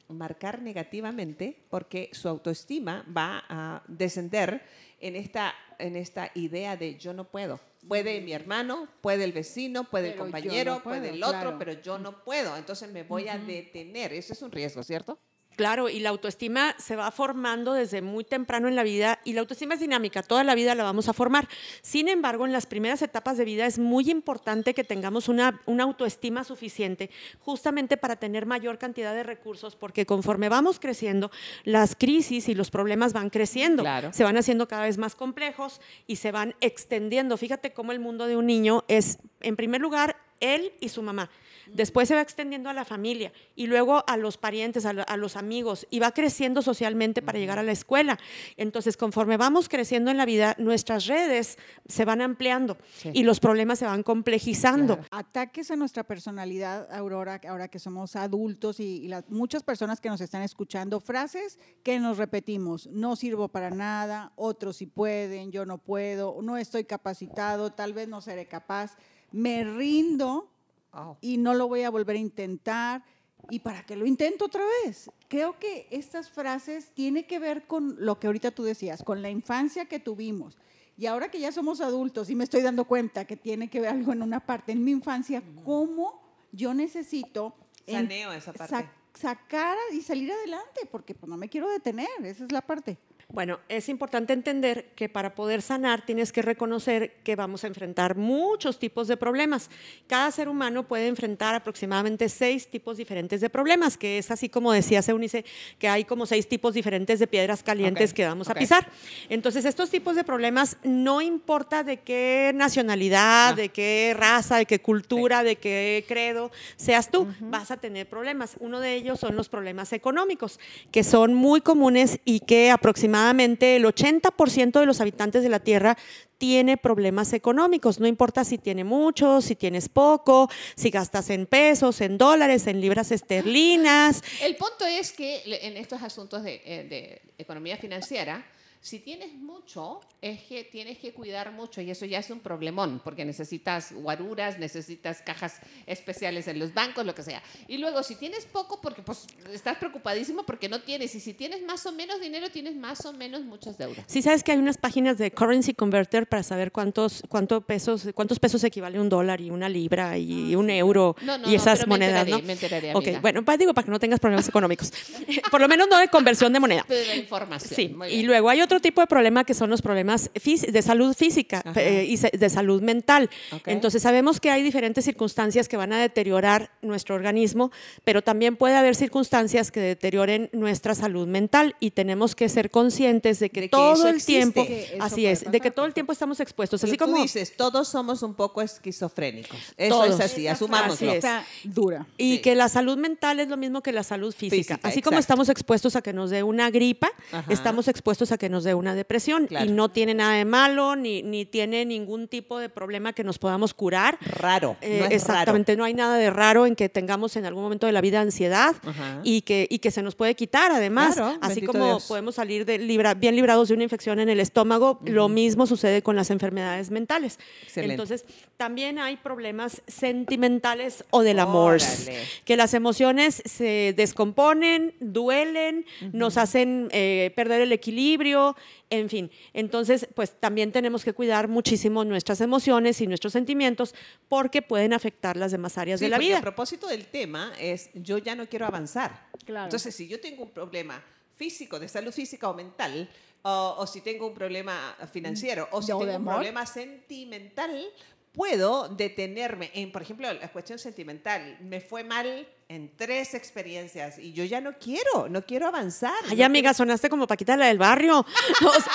marcar 0.08 0.62
negativamente 0.62 1.66
porque 1.70 2.10
su 2.14 2.28
autoestima 2.28 3.04
va 3.16 3.44
a 3.50 3.84
descender 3.88 4.62
en 5.02 5.16
esta, 5.16 5.54
en 5.80 5.96
esta 5.96 6.32
idea 6.36 6.78
de 6.78 6.98
yo 6.98 7.14
no 7.14 7.26
puedo. 7.26 7.60
Puede 7.88 8.22
mi 8.22 8.34
hermano, 8.34 8.88
puede 9.02 9.24
el 9.24 9.34
vecino, 9.34 9.84
puede 9.84 10.10
el 10.10 10.14
Pero 10.14 10.24
compañero, 10.24 10.74
no 10.76 10.84
puede 10.84 11.10
el 11.10 11.24
otro, 11.24 11.40
claro. 11.42 11.60
pero 11.60 11.74
yo 11.74 11.98
no 11.98 12.24
puedo. 12.24 12.56
Entonces 12.56 12.92
me 12.92 13.04
voy 13.04 13.28
a 13.28 13.38
detener. 13.38 14.14
Ese 14.14 14.34
es 14.34 14.42
un 14.42 14.52
riesgo, 14.52 14.84
¿cierto? 14.84 15.20
Claro, 15.58 15.90
y 15.90 16.00
la 16.00 16.10
autoestima 16.10 16.74
se 16.80 16.96
va 16.96 17.12
formando 17.12 17.74
desde 17.74 18.02
muy 18.02 18.24
temprano 18.24 18.68
en 18.68 18.76
la 18.76 18.84
vida 18.84 19.20
y 19.26 19.34
la 19.34 19.42
autoestima 19.42 19.74
es 19.76 19.80
dinámica, 19.80 20.24
toda 20.24 20.44
la 20.44 20.56
vida 20.56 20.74
la 20.76 20.84
vamos 20.84 21.10
a 21.10 21.14
formar. 21.14 21.48
Sin 21.82 22.08
embargo, 22.08 22.46
en 22.46 22.52
las 22.52 22.66
primeras 22.66 23.02
etapas 23.02 23.38
de 23.38 23.46
vida 23.46 23.66
es 23.66 23.78
muy 23.78 24.10
importante 24.10 24.74
que 24.74 24.84
tengamos 24.84 25.28
una, 25.28 25.62
una 25.66 25.84
autoestima 25.84 26.44
suficiente 26.44 27.10
justamente 27.40 27.98
para 27.98 28.16
tener 28.16 28.46
mayor 28.46 28.78
cantidad 28.78 29.14
de 29.14 29.24
recursos, 29.24 29.76
porque 29.76 30.06
conforme 30.06 30.50
vamos 30.50 30.80
creciendo, 30.80 31.32
las 31.64 31.96
crisis 31.96 32.48
y 32.50 32.56
los 32.56 32.72
problemas 32.72 33.14
van 33.14 33.30
creciendo, 33.30 33.84
Claro. 33.84 34.14
se 34.14 34.24
van 34.24 34.38
haciendo 34.38 34.68
cada 34.68 34.84
vez 34.86 34.98
más 34.98 35.16
complejos 35.16 35.82
y 36.08 36.16
se 36.16 36.32
van 36.32 36.56
extendiendo. 36.62 37.38
Fíjate 37.38 37.74
cómo 37.74 37.92
el 37.92 38.00
mundo 38.00 38.26
de 38.26 38.38
un 38.38 38.46
niño 38.48 38.84
es, 38.88 39.20
en 39.42 39.56
primer 39.56 39.82
lugar, 39.82 40.16
él 40.42 40.74
y 40.82 40.90
su 40.90 41.02
mamá. 41.02 41.30
Después 41.68 42.08
se 42.10 42.16
va 42.16 42.22
extendiendo 42.22 42.70
a 42.70 42.74
la 42.74 42.84
familia 42.84 43.32
y 43.56 43.68
luego 43.68 44.04
a 44.08 44.18
los 44.18 44.38
parientes, 44.38 44.86
a, 44.86 44.92
lo- 44.92 45.08
a 45.08 45.16
los 45.16 45.38
amigos 45.38 45.88
y 45.90 46.00
va 46.00 46.12
creciendo 46.12 46.62
socialmente 46.62 47.22
para 47.22 47.40
llegar 47.40 47.60
a 47.60 47.64
la 47.64 47.72
escuela. 47.72 48.18
Entonces, 48.58 48.98
conforme 48.98 49.38
vamos 49.38 49.70
creciendo 49.70 50.12
en 50.12 50.18
la 50.18 50.26
vida, 50.26 50.56
nuestras 50.58 51.06
redes 51.06 51.58
se 51.88 52.04
van 52.04 52.22
ampliando 52.22 52.78
Sí. 52.98 53.12
y 53.14 53.24
los 53.24 53.40
problemas 53.40 53.80
se 53.80 53.86
van 53.86 54.04
complejizando. 54.04 54.96
Claro. 54.98 55.08
Ataques 55.12 55.72
a 55.72 55.76
nuestra 55.78 56.04
personalidad, 56.04 56.92
Aurora, 56.92 57.40
ahora 57.48 57.68
que 57.70 57.80
somos 57.80 58.16
adultos 58.18 58.80
y, 58.82 59.04
y 59.04 59.08
las- 59.08 59.30
muchas 59.30 59.64
personas 59.64 60.02
que 60.02 60.10
nos 60.10 60.20
están 60.20 60.42
escuchando, 60.42 61.00
frases 61.00 61.58
que 61.84 62.00
nos 62.00 62.18
repetimos, 62.18 62.88
no 62.88 63.16
sirvo 63.16 63.48
para 63.48 63.70
nada, 63.70 64.34
otros 64.36 64.78
sí 64.78 64.88
pueden, 64.88 65.52
yo 65.52 65.66
no 65.66 65.78
puedo, 65.78 66.38
no 66.42 66.58
estoy 66.58 66.84
capacitado, 66.86 67.72
tal 67.72 67.94
vez 67.94 68.08
no 68.10 68.20
seré 68.20 68.48
capaz, 68.48 68.98
me 69.32 69.64
rindo 69.64 70.48
Oh. 70.94 71.16
y 71.22 71.38
no 71.38 71.54
lo 71.54 71.70
voy 71.70 71.84
a 71.84 71.90
volver 71.90 72.18
a 72.18 72.20
intentar. 72.20 73.04
¿Y 73.50 73.60
para 73.60 73.84
qué 73.86 73.96
lo 73.96 74.06
intento 74.06 74.46
otra 74.46 74.64
vez? 74.84 75.10
Creo 75.30 75.58
que 75.58 75.88
estas 75.90 76.30
frases 76.30 76.92
tienen 76.94 77.24
que 77.26 77.40
ver 77.40 77.66
con 77.66 77.96
lo 77.98 78.20
que 78.20 78.28
ahorita 78.28 78.52
tú 78.52 78.64
decías, 78.64 79.02
con 79.02 79.22
la 79.22 79.30
infancia 79.30 79.86
que 79.86 80.00
tuvimos. 80.00 80.58
Y 80.98 81.06
ahora 81.06 81.32
que 81.32 81.40
ya 81.40 81.52
somos 81.54 81.80
adultos 81.80 82.30
y 82.30 82.36
me 82.36 82.44
estoy 82.44 82.62
dando 82.62 82.84
cuenta 82.86 83.26
que 83.26 83.38
tiene 83.38 83.70
que 83.70 83.80
ver 83.80 83.90
algo 83.92 84.12
en 84.12 84.22
una 84.22 84.46
parte 84.46 84.74
en 84.74 84.84
mi 84.84 84.92
infancia, 84.92 85.42
cómo 85.64 86.22
yo 86.52 86.74
necesito 86.74 87.56
en- 87.88 87.96
Saneo 88.10 88.34
esa 88.34 88.52
parte. 88.52 88.76
sac- 88.76 88.92
sacar 89.14 89.78
y 89.94 90.02
salir 90.02 90.32
adelante, 90.32 90.82
porque 90.92 91.16
pues, 91.16 91.30
no 91.30 91.38
me 91.38 91.48
quiero 91.50 91.70
detener, 91.70 92.08
esa 92.24 92.44
es 92.46 92.52
la 92.52 92.62
parte. 92.62 92.98
Bueno, 93.34 93.60
es 93.70 93.88
importante 93.88 94.34
entender 94.34 94.92
que 94.94 95.08
para 95.08 95.36
poder 95.36 95.62
sanar 95.62 96.06
tienes 96.06 96.34
que 96.34 96.42
reconocer 96.42 97.14
que 97.24 97.38
vamos 97.38 97.64
a 97.64 97.68
enfrentar 97.68 98.18
muchos 98.18 98.78
tipos 98.78 99.08
de 99.08 99.16
problemas. 99.16 99.70
Cada 100.08 100.30
ser 100.32 100.50
humano 100.50 100.86
puede 100.86 101.08
enfrentar 101.08 101.56
aproximadamente 101.56 102.28
seis 102.28 102.70
tipos 102.70 102.98
diferentes 102.98 103.40
de 103.40 103.50
problemas, 103.50 103.98
que 103.98 104.18
es 104.18 104.32
así 104.32 104.50
como 104.50 104.74
decía 104.74 105.02
Eunice, 105.08 105.46
que 105.80 105.88
hay 105.88 106.04
como 106.04 106.26
seis 106.26 106.50
tipos 106.50 106.74
diferentes 106.74 107.20
de 107.20 107.28
piedras 107.28 107.64
calientes 107.64 108.14
que 108.14 108.26
vamos 108.26 108.50
a 108.50 108.54
pisar. 108.54 108.90
Entonces, 109.30 109.64
estos 109.64 109.90
tipos 109.90 110.16
de 110.18 110.26
problemas 110.26 110.76
no 110.84 111.22
importa 111.22 111.84
de 111.84 111.98
qué 112.02 112.52
nacionalidad, 112.54 113.52
Ah. 113.52 113.54
de 113.54 113.70
qué 113.70 114.14
raza, 114.18 114.58
de 114.58 114.66
qué 114.66 114.80
cultura, 114.80 115.44
de 115.44 115.56
qué 115.56 116.04
credo 116.06 116.52
seas 116.76 117.10
tú, 117.10 117.28
vas 117.40 117.72
a 117.72 117.78
tener 117.78 118.10
problemas. 118.10 118.56
Uno 118.60 118.82
de 118.82 118.94
ellos 118.96 119.20
son 119.22 119.38
los 119.38 119.48
problemas 119.48 119.94
económicos, 119.94 120.60
que 120.92 121.04
son 121.06 121.34
muy 121.34 121.62
comunes 121.62 122.20
y 122.26 122.42
que 122.42 122.72
aproximadamente 122.72 123.21
el 123.30 123.86
80% 123.86 124.80
de 124.80 124.86
los 124.86 125.00
habitantes 125.02 125.44
de 125.44 125.50
la 125.50 125.60
Tierra 125.60 125.98
tiene 126.38 126.76
problemas 126.76 127.34
económicos, 127.34 128.00
no 128.00 128.08
importa 128.08 128.44
si 128.44 128.58
tiene 128.58 128.84
mucho, 128.84 129.42
si 129.42 129.56
tienes 129.56 129.90
poco, 129.90 130.50
si 130.76 130.90
gastas 130.90 131.30
en 131.30 131.46
pesos, 131.46 132.02
en 132.02 132.18
dólares, 132.18 132.66
en 132.66 132.82
libras 132.82 133.12
esterlinas. 133.12 134.24
El 134.42 134.56
punto 134.56 134.86
es 134.86 135.12
que 135.12 135.44
en 135.46 135.78
estos 135.78 136.02
asuntos 136.02 136.42
de, 136.42 136.62
eh, 136.66 136.88
de 136.90 137.22
economía 137.38 137.78
financiera, 137.78 138.44
si 138.84 138.98
tienes 139.00 139.32
mucho, 139.34 140.00
es 140.24 140.42
que 140.42 140.64
tienes 140.64 140.98
que 140.98 141.14
cuidar 141.14 141.52
mucho 141.52 141.82
y 141.82 141.92
eso 141.92 142.06
ya 142.06 142.18
es 142.18 142.32
un 142.32 142.40
problemón, 142.40 143.00
porque 143.04 143.24
necesitas 143.26 143.92
guaruras, 143.94 144.58
necesitas 144.58 145.22
cajas 145.22 145.60
especiales 145.86 146.48
en 146.48 146.58
los 146.58 146.74
bancos, 146.74 147.06
lo 147.06 147.14
que 147.14 147.22
sea. 147.22 147.44
Y 147.68 147.78
luego, 147.78 148.02
si 148.02 148.16
tienes 148.16 148.46
poco, 148.46 148.82
porque 148.82 149.04
pues 149.04 149.28
estás 149.54 149.78
preocupadísimo 149.78 150.44
porque 150.48 150.68
no 150.68 150.82
tienes, 150.82 151.14
y 151.14 151.20
si 151.20 151.34
tienes 151.36 151.62
más 151.64 151.86
o 151.86 151.92
menos 151.92 152.20
dinero, 152.22 152.50
tienes 152.50 152.76
más 152.76 153.06
o 153.06 153.14
menos 153.14 153.42
muchas 153.44 153.78
deudas. 153.78 154.04
Sí 154.08 154.24
sabes 154.24 154.44
que 154.44 154.52
hay 154.52 154.58
unas 154.58 154.78
páginas 154.80 155.20
de 155.20 155.32
currency 155.32 155.76
converter 155.76 156.28
para 156.28 156.42
saber 156.42 156.72
cuántos, 156.72 157.22
cuánto 157.30 157.62
pesos, 157.62 158.08
cuántos 158.16 158.40
pesos 158.40 158.64
equivale 158.64 159.00
un 159.00 159.10
dólar 159.10 159.42
y 159.42 159.52
una 159.52 159.70
libra 159.70 160.18
y 160.18 160.56
un 160.56 160.72
euro 160.72 161.16
No, 161.22 161.38
no, 161.38 161.48
y 161.50 161.54
esas 161.54 161.80
pero 161.82 161.88
me 161.90 161.94
monedas, 161.96 162.22
enteraré, 162.22 162.32
¿no? 162.42 162.48
me 162.48 162.54
enteraré, 162.54 162.96
Ok, 162.96 163.04
amiga. 163.04 163.20
bueno, 163.22 163.46
pues 163.46 163.60
digo 163.60 163.74
para 163.76 163.86
que 163.86 163.92
no 163.92 164.00
tengas 164.00 164.20
problemas 164.20 164.48
económicos. 164.50 164.92
Por 165.52 165.62
lo 165.62 165.68
menos 165.68 165.88
no 165.88 166.00
de 166.00 166.08
conversión 166.08 166.52
de 166.52 166.60
moneda. 166.60 166.84
De 166.90 167.06
la 167.06 167.16
información. 167.16 167.72
Sí, 167.76 167.90
Muy 167.90 168.08
y 168.08 168.12
bien. 168.16 168.26
luego 168.28 168.50
hay 168.50 168.62
otros 168.62 168.71
otro 168.72 168.80
tipo 168.80 169.02
de 169.02 169.08
problema 169.08 169.44
que 169.44 169.54
son 169.54 169.70
los 169.70 169.82
problemas 169.82 170.32
de 170.34 170.82
salud 170.82 171.14
física 171.14 171.62
eh, 171.76 172.06
y 172.08 172.16
se- 172.16 172.32
de 172.32 172.50
salud 172.50 172.82
mental. 172.82 173.30
Entonces 173.66 174.02
sabemos 174.02 174.40
que 174.40 174.50
hay 174.50 174.64
diferentes 174.64 175.04
circunstancias 175.04 175.68
que 175.68 175.76
van 175.76 175.92
a 175.92 176.00
deteriorar 176.00 176.72
nuestro 176.82 177.16
organismo, 177.16 177.72
pero 178.06 178.22
también 178.22 178.56
puede 178.56 178.76
haber 178.78 178.96
circunstancias 178.96 179.72
que 179.72 179.82
deterioren 179.82 180.50
nuestra 180.54 180.96
salud 180.96 181.28
mental 181.28 181.76
y 181.82 181.92
tenemos 181.92 182.34
que 182.34 182.48
ser 182.48 182.72
conscientes 182.72 183.40
de 183.40 183.50
que 183.50 183.62
De 183.62 183.68
que 183.68 183.72
todo 183.72 184.08
el 184.08 184.16
existe. 184.16 184.32
tiempo, 184.34 184.66
Que 184.66 184.98
así 185.02 185.26
es, 185.26 185.52
de 185.52 185.60
que 185.60 185.70
todo 185.72 185.86
el 185.86 185.94
tiempo 185.94 186.14
estamos 186.14 186.40
expuestos, 186.40 186.82
así 186.84 186.96
tú 186.96 187.06
como 187.06 187.22
dices, 187.22 187.56
todos 187.58 187.90
somos 187.90 188.24
un 188.24 188.36
poco 188.36 188.62
esquizofrénicos. 188.62 189.58
Eso 189.78 189.90
Todos. 189.96 190.20
es 190.20 190.26
así, 190.32 190.48
asumámoslo. 190.48 190.94
Así 190.94 191.08
es. 191.08 191.16
Está 191.16 191.44
dura. 191.66 192.08
Y 192.18 192.36
Sí. 192.36 192.42
que 192.42 192.56
la 192.56 192.70
salud 192.70 192.98
mental 192.98 193.40
es 193.42 193.50
lo 193.50 193.58
mismo 193.58 193.82
que 193.82 193.92
la 193.92 194.04
salud 194.04 194.34
física. 194.34 194.76
Física, 194.76 194.88
Así 194.88 195.02
como 195.02 195.18
estamos 195.20 195.50
expuestos 195.50 195.96
a 195.96 196.02
que 196.02 196.14
nos 196.14 196.30
dé 196.30 196.44
una 196.44 196.70
gripa, 196.70 197.12
Ajá. 197.32 197.52
estamos 197.52 197.88
expuestos 197.88 198.32
a 198.32 198.38
que 198.38 198.48
nos 198.50 198.61
dé 198.64 198.74
una 198.74 198.96
depresión. 198.96 199.48
Claro. 199.48 199.66
Y 199.66 199.70
no 199.74 199.90
tiene 199.90 200.14
nada 200.14 200.34
de 200.36 200.46
malo, 200.46 200.96
ni, 200.96 201.24
ni 201.24 201.46
tiene 201.46 201.86
ningún 201.86 202.28
tipo 202.28 202.60
de 202.60 202.70
problema 202.70 203.14
que 203.14 203.24
nos 203.24 203.38
podamos 203.40 203.74
curar. 203.74 204.18
Raro. 204.22 204.78
Eh, 204.82 205.00
no 205.00 205.06
es 205.06 205.12
exactamente, 205.12 205.76
no 205.76 205.84
hay 205.84 205.94
nada 205.94 206.18
de 206.18 206.30
raro 206.30 206.66
en 206.66 206.76
que 206.76 206.90
tengamos 206.90 207.36
en 207.36 207.46
algún 207.46 207.64
momento 207.64 207.86
de 207.88 207.94
la 207.94 208.02
vida 208.02 208.22
ansiedad 208.22 208.76
Ajá. 208.86 209.22
y 209.24 209.42
que, 209.42 209.68
y 209.70 209.80
que 209.80 209.92
se 209.92 210.02
nos 210.02 210.16
puede 210.16 210.36
quitar 210.36 210.72
además. 210.72 211.16
Claro, 211.16 211.38
Así 211.42 211.62
como 211.62 211.86
Dios. 211.86 212.06
podemos 212.08 212.36
salir 212.36 212.66
de 212.66 212.78
libra- 212.78 213.14
bien 213.14 213.36
librados 213.36 213.68
de 213.70 213.74
una 213.74 213.84
infección 213.84 214.20
en 214.20 214.30
el 214.30 214.40
estómago, 214.40 215.00
lo 215.06 215.30
mismo 215.30 215.66
sucede 215.68 216.02
con 216.02 216.16
las 216.16 216.30
enfermedades 216.32 216.92
mentales. 216.92 217.40
Excelente. 217.64 217.94
Entonces, 217.94 218.26
también 218.58 219.00
hay 219.00 219.18
problemas 219.18 219.82
sentimentales 219.88 221.04
o 221.10 221.24
del 221.24 221.40
amor, 221.40 221.76
Órale. 221.76 222.20
que 222.46 222.56
las 222.56 222.74
emociones 222.74 223.42
se 223.46 223.94
descomponen, 223.98 224.94
duelen, 225.00 225.86
nos 226.14 226.38
hacen 226.38 226.88
eh, 226.92 227.32
perder 227.36 227.62
el 227.62 227.72
equilibrio, 227.72 228.51
en 228.90 229.10
fin. 229.10 229.32
Entonces, 229.54 230.08
pues 230.16 230.32
también 230.40 230.72
tenemos 230.72 231.04
que 231.04 231.14
cuidar 231.14 231.48
muchísimo 231.48 232.04
nuestras 232.06 232.42
emociones 232.42 233.02
y 233.02 233.08
nuestros 233.08 233.34
sentimientos 233.34 233.94
porque 234.30 234.62
pueden 234.62 234.94
afectar 234.94 235.38
las 235.38 235.52
demás 235.52 235.78
áreas 235.78 236.00
Sí, 236.00 236.06
de 236.06 236.10
la 236.10 236.18
vida. 236.18 236.38
A 236.40 236.42
propósito 236.42 236.88
del 236.88 237.06
tema, 237.06 237.54
es 237.60 237.90
yo 237.94 238.18
ya 238.18 238.36
no 238.36 238.48
quiero 238.48 238.66
avanzar. 238.66 239.28
Claro. 239.46 239.66
Entonces, 239.66 239.96
si 239.96 240.08
yo 240.08 240.20
tengo 240.20 240.44
un 240.44 240.52
problema 240.52 241.04
físico, 241.36 241.80
de 241.80 241.88
salud 241.88 242.12
física 242.12 242.50
o 242.50 242.54
mental, 242.54 243.10
o, 243.44 243.76
o 243.80 243.88
si 243.88 244.02
tengo 244.02 244.28
un 244.28 244.34
problema 244.34 244.96
financiero, 245.12 245.68
o 245.72 245.82
si 245.82 245.88
tengo 245.88 246.02
un 246.02 246.10
amor. 246.10 246.34
problema 246.36 246.66
sentimental, 246.66 247.84
puedo 248.32 248.88
detenerme 248.90 249.72
en, 249.74 249.92
por 249.92 250.02
ejemplo, 250.02 250.32
la 250.32 250.52
cuestión 250.52 250.80
sentimental. 250.80 251.58
Me 251.62 251.82
fue 251.82 252.04
mal 252.04 252.48
en 252.68 252.96
tres 252.96 253.34
experiencias 253.34 254.18
y 254.18 254.34
yo 254.34 254.44
ya 254.46 254.62
no 254.62 254.78
quiero, 254.78 255.28
no 255.30 255.46
quiero 255.46 255.68
avanzar. 255.68 256.14
Ay, 256.30 256.38
no 256.38 256.46
amiga, 256.46 256.74
sonaste 256.74 257.10
como 257.10 257.28
Paquita 257.28 257.58
la 257.58 257.68
del 257.68 257.78
barrio. 257.78 258.26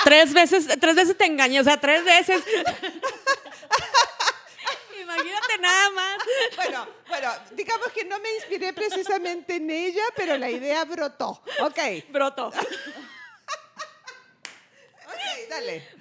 Tres 0.05 0.33
veces, 0.33 0.67
tres 0.81 0.95
veces 0.95 1.17
te 1.17 1.27
engañé, 1.27 1.61
o 1.61 1.65
sea, 1.65 1.79
tres 1.79 2.05
veces. 2.05 2.43
Imagínate 5.01 5.59
nada 5.61 5.91
más. 5.91 6.17
Bueno, 6.57 6.87
bueno, 7.09 7.29
digamos 7.53 7.89
que 7.89 8.05
no 8.05 8.19
me 8.19 8.35
inspiré 8.35 8.73
precisamente 8.73 9.57
en 9.57 9.71
ella, 9.71 10.03
pero 10.17 10.37
la 10.37 10.51
idea 10.51 10.85
brotó. 10.85 11.43
Ok, 11.61 11.79
Broto. 12.11 12.53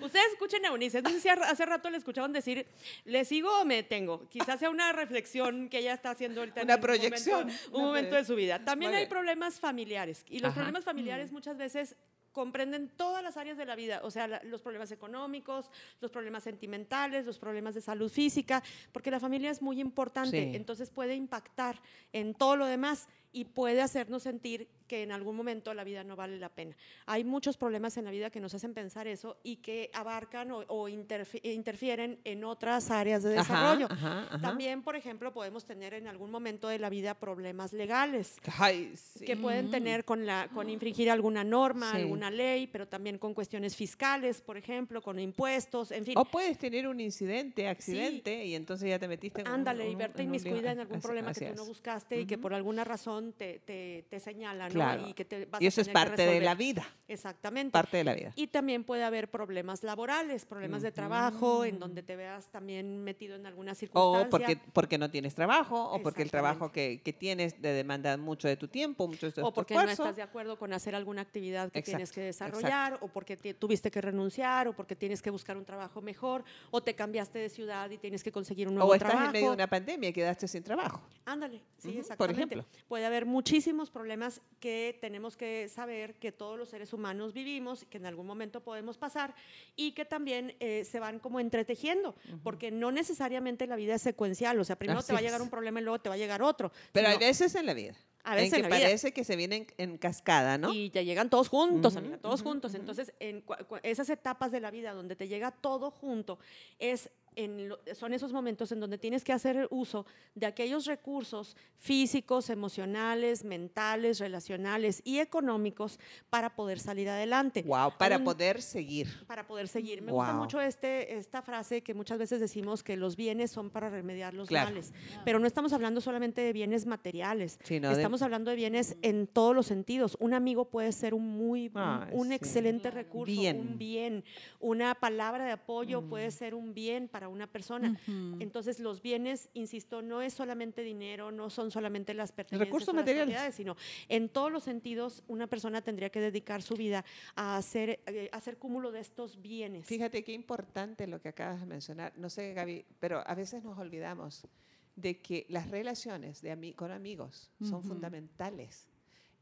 Ustedes 0.01 0.25
escuchen 0.33 0.65
a 0.65 0.69
Eunice. 0.69 1.01
No 1.01 1.09
sé 1.09 1.19
si 1.21 1.29
hace 1.29 1.65
rato 1.65 1.89
le 1.89 1.97
escucharon 1.97 2.33
decir, 2.33 2.65
¿le 3.05 3.25
sigo 3.25 3.49
o 3.61 3.65
me 3.65 3.75
detengo? 3.75 4.27
Quizás 4.29 4.59
sea 4.59 4.69
una 4.69 4.91
reflexión 4.91 5.69
que 5.69 5.79
ella 5.79 5.93
está 5.93 6.11
haciendo 6.11 6.41
ahorita. 6.41 6.61
en 6.61 6.67
Una 6.67 6.75
un 6.75 6.81
proyección. 6.81 7.39
momento- 7.47 7.77
Un 7.77 7.81
momento 7.83 8.15
de 8.15 8.25
su 8.25 8.35
vida. 8.35 8.63
También 8.63 8.93
hay 8.93 9.07
problemas 9.07 9.59
familiares. 9.59 10.23
Y 10.29 10.39
los 10.39 10.49
Ajá. 10.51 10.55
problemas 10.61 10.83
familiares 10.83 11.31
muchas 11.31 11.57
veces 11.57 11.95
comprenden 12.31 12.89
todas 12.89 13.23
las 13.23 13.37
áreas 13.37 13.57
de 13.57 13.65
la 13.65 13.77
vida, 13.77 14.01
o 14.03 14.11
sea, 14.11 14.27
la- 14.27 14.41
los 14.43 14.61
problemas 14.61 14.91
económicos, 14.91 15.71
los 16.01 16.11
problemas 16.11 16.43
sentimentales, 16.43 17.25
los 17.25 17.39
problemas 17.39 17.75
de 17.75 17.81
salud 17.81 18.11
física, 18.11 18.61
porque 18.91 19.09
la 19.09 19.21
familia 19.21 19.51
es 19.51 19.61
muy 19.61 19.79
importante, 19.79 20.43
Sí. 20.51 20.55
entonces 20.55 20.89
puede 20.89 21.15
impactar 21.15 21.81
en 22.11 22.33
todo 22.33 22.57
lo 22.57 22.65
demás 22.65 23.07
y 23.35 23.43
puede 23.43 23.81
hacernos 23.81 24.23
sentir 24.23 24.69
que 24.87 25.01
en 25.03 25.11
algún 25.11 25.35
momento 25.35 25.73
la 25.73 25.83
vida 25.83 26.03
no 26.03 26.15
vale 26.15 26.37
la 26.39 26.47
pena. 26.47 26.75
Hay 27.07 27.23
muchos 27.23 27.57
problemas 27.57 27.97
en 27.97 28.05
la 28.05 28.11
vida 28.11 28.29
que 28.29 28.39
nos 28.39 28.53
hacen 28.53 28.73
pensar 28.73 29.07
eso 29.07 29.35
y 29.43 29.57
que 29.57 29.89
abarcan 29.93 30.51
o, 30.51 30.59
o 30.67 30.87
interfi- 30.87 31.41
interfieren 31.43 32.19
en 32.23 32.43
otras 32.45 32.91
áreas 32.91 33.23
de 33.23 33.37
Ajá, 33.37 33.53
desarrollo. 33.53 33.87
ajá, 33.91 34.21
ajá. 34.29 34.39
También, 34.41 34.83
por 34.83 34.95
ejemplo, 34.95 35.33
podemos 35.33 35.65
tener 35.65 35.95
en 35.95 36.07
algún 36.07 36.31
momento 36.31 36.67
de 36.69 36.79
la 36.79 36.89
vida 36.89 37.15
problemas 37.15 37.73
legales 37.73 38.35
Ay, 38.59 38.93
sí. 38.95 39.25
que 39.25 39.35
pueden 39.35 39.69
tener 39.71 40.05
con, 40.05 40.25
la, 40.25 40.49
con 40.53 40.69
infringir 40.69 41.09
alguna 41.11 41.43
norma, 41.43 41.91
Sí. 41.91 41.97
alguna 41.97 42.29
ley, 42.31 42.67
pero 42.67 42.87
también 42.87 43.17
con 43.17 43.33
cuestiones 43.33 43.75
fiscales, 43.75 44.39
por 44.41 44.55
ejemplo, 44.55 45.01
con 45.01 45.19
impuestos, 45.19 45.91
en 45.91 46.05
fin. 46.05 46.15
O 46.17 46.23
puedes 46.25 46.57
tener 46.59 46.87
un 46.87 47.01
incidente, 47.01 47.67
accidente, 47.67 48.45
y 48.45 48.55
entonces 48.55 48.87
ya 48.87 48.99
te 48.99 49.07
metiste 49.07 49.41
en 49.41 49.47
un- 49.47 49.53
Ándale, 49.55 49.89
y 49.89 49.93
un- 49.93 49.97
verte 49.97 50.21
en 50.21 50.29
un 50.29 50.33
lío. 50.37 50.41
inmiscuida 50.41 50.71
en 50.71 50.79
algún 50.79 50.97
Así- 50.97 51.05
problema 51.07 51.31
así 51.31 51.39
que 51.41 51.49
tú 51.49 51.55
no 51.57 51.63
es. 51.63 51.67
buscaste 51.67 52.19
y 52.21 52.25
que 52.27 52.37
por 52.37 52.53
alguna 52.53 52.83
razón 52.83 53.24
te, 53.33 53.59
te, 53.59 54.05
te 54.09 54.19
señala. 54.19 54.69
Y, 55.07 55.13
que 55.13 55.25
te 55.25 55.45
vas 55.45 55.61
Y 55.61 55.65
a 55.65 55.67
eso 55.67 55.81
es 55.81 55.87
tener 55.87 56.03
que 56.03 56.09
parte 56.09 56.25
de 56.25 56.41
la 56.41 56.55
vida, 56.55 56.85
Exactamente. 57.07 57.71
parte 57.71 57.97
de 57.97 58.03
la 58.03 58.13
vida. 58.13 58.31
Y 58.35 58.47
también 58.47 58.83
puede 58.83 59.03
haber 59.03 59.29
problemas 59.29 59.83
laborales, 59.83 60.45
problemas 60.45 60.81
de 60.81 60.91
trabajo, 60.91 61.65
en 61.65 61.79
donde 61.79 62.03
te 62.03 62.15
veas 62.15 62.51
también 62.51 63.03
metido 63.03 63.35
en 63.35 63.45
alguna 63.45 63.75
circunstancia. 63.75 64.27
O 64.27 64.29
porque, 64.29 64.59
porque 64.73 64.97
no 64.97 65.09
tienes 65.09 65.35
trabajo, 65.35 65.75
o 65.91 66.01
porque 66.01 66.21
el 66.21 66.27
Exactamente. 66.27 66.31
trabajo 66.31 66.71
que, 66.71 67.01
que 67.03 67.13
tienes 67.13 67.59
te 67.59 67.69
demanda 67.69 68.17
mucho 68.17 68.47
de 68.47 68.57
tu 68.57 68.67
tiempo, 68.67 69.07
mucho 69.07 69.27
de 69.27 69.31
tu 69.31 69.45
o 69.45 69.53
porque 69.53 69.75
no 69.75 69.81
estás 69.83 70.15
de 70.15 70.21
acuerdo 70.21 70.57
con 70.57 70.73
hacer 70.73 70.95
alguna 70.95 71.21
actividad 71.21 71.71
que 71.71 71.81
tienes 71.81 72.11
que 72.11 72.21
desarrollar, 72.21 72.97
o 73.01 73.07
porque 73.07 73.37
tuviste 73.37 73.91
que 73.91 74.01
renunciar, 74.01 74.67
o 74.67 74.73
porque 74.73 74.95
tienes 74.95 75.21
que 75.21 75.29
buscar 75.29 75.57
un 75.57 75.65
trabajo 75.65 76.01
mejor, 76.01 76.43
o 76.71 76.81
te 76.81 76.95
cambiaste 76.95 77.39
de 77.39 77.49
ciudad 77.49 77.89
y 77.89 77.97
tienes 77.97 78.23
que 78.23 78.31
conseguir 78.31 78.67
un 78.67 78.75
nuevo 78.75 78.89
o 78.91 78.93
estás 78.93 79.09
trabajo. 79.09 79.27
en 79.27 79.33
medio 79.33 79.47
de 79.49 79.55
una 79.55 79.67
pandemia 79.67 80.09
y 80.09 80.13
quedaste 80.13 80.47
sin 80.47 80.63
trabajo. 80.63 81.01
Ándale, 81.25 81.61
sí, 81.77 81.87
Ujú, 81.89 81.93
por 81.93 81.99
exactamente. 82.01 82.55
ejemplo. 82.55 82.65
Puede 82.87 83.05
haber 83.05 83.14
muchísimos 83.23 83.89
problemas 83.89 84.41
que 84.59 84.97
tenemos 84.99 85.37
que 85.37 85.69
saber 85.69 86.15
que 86.15 86.33
todos 86.33 86.59
los 86.59 86.67
seres 86.67 86.91
humanos 86.91 87.31
vivimos, 87.33 87.85
que 87.85 87.97
en 87.97 88.05
algún 88.05 88.27
momento 88.27 88.59
podemos 88.61 88.97
pasar 88.97 89.33
y 89.77 89.93
que 89.93 90.03
también 90.03 90.53
eh, 90.59 90.83
se 90.83 90.99
van 90.99 91.19
como 91.19 91.39
entretejiendo, 91.39 92.15
porque 92.43 92.71
no 92.71 92.91
necesariamente 92.91 93.67
la 93.67 93.77
vida 93.77 93.95
es 93.95 94.01
secuencial, 94.01 94.59
o 94.59 94.65
sea, 94.65 94.75
primero 94.75 94.99
Así 94.99 95.07
te 95.07 95.13
va 95.13 95.19
a 95.19 95.21
llegar 95.21 95.41
un 95.41 95.49
problema 95.49 95.79
y 95.79 95.83
luego 95.83 95.99
te 95.99 96.09
va 96.09 96.15
a 96.15 96.17
llegar 96.17 96.41
otro. 96.41 96.73
Pero 96.91 97.07
hay 97.07 97.13
sino- 97.13 97.25
veces 97.27 97.55
en 97.55 97.65
la 97.67 97.73
vida. 97.73 97.93
A 98.27 98.33
veces 98.33 98.53
en 98.53 98.55
en 98.55 98.63
que 98.63 98.69
la 98.69 98.75
vida. 98.77 98.85
parece 98.87 99.11
que 99.11 99.23
se 99.23 99.35
vienen 99.35 99.67
en 99.77 99.99
cascada, 99.99 100.57
¿no? 100.57 100.73
Y 100.73 100.89
te 100.89 101.05
llegan 101.05 101.29
todos 101.29 101.47
juntos, 101.47 101.93
Ujú, 101.93 101.99
amiga, 101.99 102.17
todos 102.17 102.41
ujú, 102.41 102.49
juntos. 102.49 102.73
Entonces, 102.73 103.13
en 103.19 103.43
esas 103.83 104.09
etapas 104.09 104.51
de 104.51 104.59
la 104.61 104.71
vida 104.71 104.93
donde 104.93 105.15
te 105.15 105.27
llega 105.27 105.51
todo 105.51 105.91
junto, 105.91 106.39
es 106.79 107.11
en 107.35 107.69
lo- 107.69 107.79
son 107.93 108.13
esos 108.13 108.31
momentos 108.33 108.71
en 108.71 108.79
donde 108.79 108.97
tienes 108.97 109.23
que 109.23 109.33
hacer 109.33 109.67
uso 109.71 110.05
de 110.35 110.45
aquellos 110.45 110.85
recursos 110.85 111.55
físicos, 111.77 112.49
emocionales, 112.49 113.43
mentales, 113.43 114.19
relacionales 114.19 115.01
y 115.05 115.19
económicos 115.19 115.99
para 116.29 116.55
poder 116.55 116.79
salir 116.79 117.09
adelante. 117.09 117.63
Wow, 117.63 117.93
para 117.97 118.17
Un- 118.17 118.23
poder 118.23 118.61
seguir. 118.61 119.07
para 119.27 119.45
poder 119.47 119.67
seguir. 119.67 120.01
Me 120.01 120.11
gusta 120.11 120.31
Wow. 120.33 120.41
mucho 120.41 120.61
este, 120.61 121.17
esta 121.17 121.41
frase 121.41 121.81
que 121.81 121.93
muchas 121.93 122.17
veces 122.17 122.39
decimos 122.39 122.83
que 122.83 122.97
los 122.97 123.15
bienes 123.15 123.51
son 123.51 123.69
para 123.69 123.89
remediar 123.89 124.33
los 124.33 124.47
Claro. 124.49 124.69
males, 124.71 124.93
pero 125.23 125.39
no 125.39 125.47
estamos 125.47 125.73
hablando 125.73 126.01
solamente 126.01 126.41
de 126.41 126.53
bienes 126.53 126.85
materiales, 126.85 127.59
Sino 127.63 127.89
de- 127.89 127.95
estamos 127.95 128.21
hablando 128.21 128.49
de 128.51 128.55
bienes 128.57 128.97
en 129.01 129.27
todos 129.27 129.55
los 129.55 129.65
sentidos. 129.67 130.17
Un 130.19 130.33
amigo 130.33 130.65
puede 130.65 130.91
ser 130.91 131.13
un 131.13 131.27
muy, 131.37 131.67
un- 131.67 131.71
Ay, 131.75 132.09
un 132.13 132.27
sí. 132.29 132.33
excelente 132.33 132.91
recurso, 132.91 133.25
Bien. 133.33 133.59
un 133.59 133.77
bien, 133.77 134.23
una 134.59 134.95
palabra 134.95 135.45
de 135.45 135.51
apoyo 135.51 136.01
puede 136.03 136.31
ser 136.31 136.55
un 136.55 136.73
bien 136.73 137.07
para 137.07 137.24
una 137.27 137.47
persona. 137.47 137.99
Entonces 138.39 138.79
los 138.79 139.01
bienes, 139.01 139.49
insisto, 139.53 140.01
no 140.01 140.21
es 140.21 140.33
solamente 140.33 140.81
dinero, 140.81 141.31
no 141.31 141.49
son 141.49 141.71
solamente 141.71 142.13
las 142.13 142.31
pertenencias 142.31 142.67
Recursos 142.67 142.89
o 142.89 142.93
las 142.93 143.01
materiales. 143.01 143.25
propiedades, 143.27 143.55
sino 143.55 143.75
en 144.09 144.29
todos 144.29 144.51
los 144.51 144.63
sentidos 144.63 145.23
una 145.27 145.47
persona 145.47 145.81
tendría 145.81 146.09
que 146.09 146.19
dedicar 146.19 146.61
su 146.61 146.75
vida 146.75 147.03
a 147.35 147.57
hacer, 147.57 148.01
eh, 148.07 148.29
a 148.31 148.37
hacer 148.37 148.57
cúmulo 148.57 148.91
de 148.91 148.99
estos 148.99 149.41
bienes. 149.41 149.85
Fíjate 149.87 150.23
qué 150.23 150.33
importante 150.33 151.07
lo 151.07 151.21
que 151.21 151.29
acabas 151.29 151.59
de 151.59 151.65
mencionar. 151.65 152.13
No 152.17 152.29
sé, 152.29 152.53
Gaby, 152.53 152.85
pero 152.99 153.23
a 153.25 153.35
veces 153.35 153.63
nos 153.63 153.77
olvidamos 153.77 154.47
de 154.95 155.19
que 155.21 155.45
las 155.49 155.69
relaciones 155.69 156.41
de 156.41 156.53
ami- 156.55 156.73
con 156.75 156.91
amigos 156.91 157.51
son 157.61 157.83
fundamentales. 157.83 158.87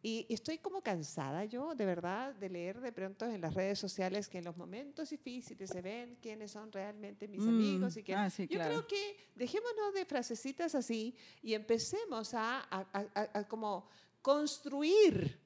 Y 0.06 0.26
estoy 0.28 0.58
como 0.58 0.82
cansada 0.82 1.46
yo, 1.46 1.76
de 1.76 1.86
verdad, 1.86 2.36
de 2.36 2.50
leer 2.50 2.82
de 2.82 2.92
pronto 2.92 3.26
en 3.26 3.40
las 3.40 3.54
redes 3.54 3.80
sociales 3.80 4.28
que 4.28 4.40
en 4.40 4.44
los 4.44 4.58
momentos 4.58 5.10
difíciles 5.12 5.70
se 5.70 5.82
ven 5.82 6.18
quiénes 6.22 6.52
son 6.52 6.74
realmente 6.74 7.26
mis 7.30 7.46
Mm, 7.46 7.50
amigos 7.50 7.96
y 7.96 8.04
que 8.04 8.14
ah, 8.14 8.30
sí, 8.30 8.44
yo 8.50 8.58
claro. 8.58 8.70
creo 8.70 8.88
que 8.88 9.18
dejémonos 9.34 9.94
de 9.94 10.04
frasecitas 10.06 10.76
así 10.76 11.16
y 11.42 11.54
empecemos 11.54 12.34
a, 12.34 12.60
a- 12.70 12.86
a- 12.92 13.08
a- 13.16 13.40
a 13.40 13.48
como 13.48 13.88
construir 14.22 15.40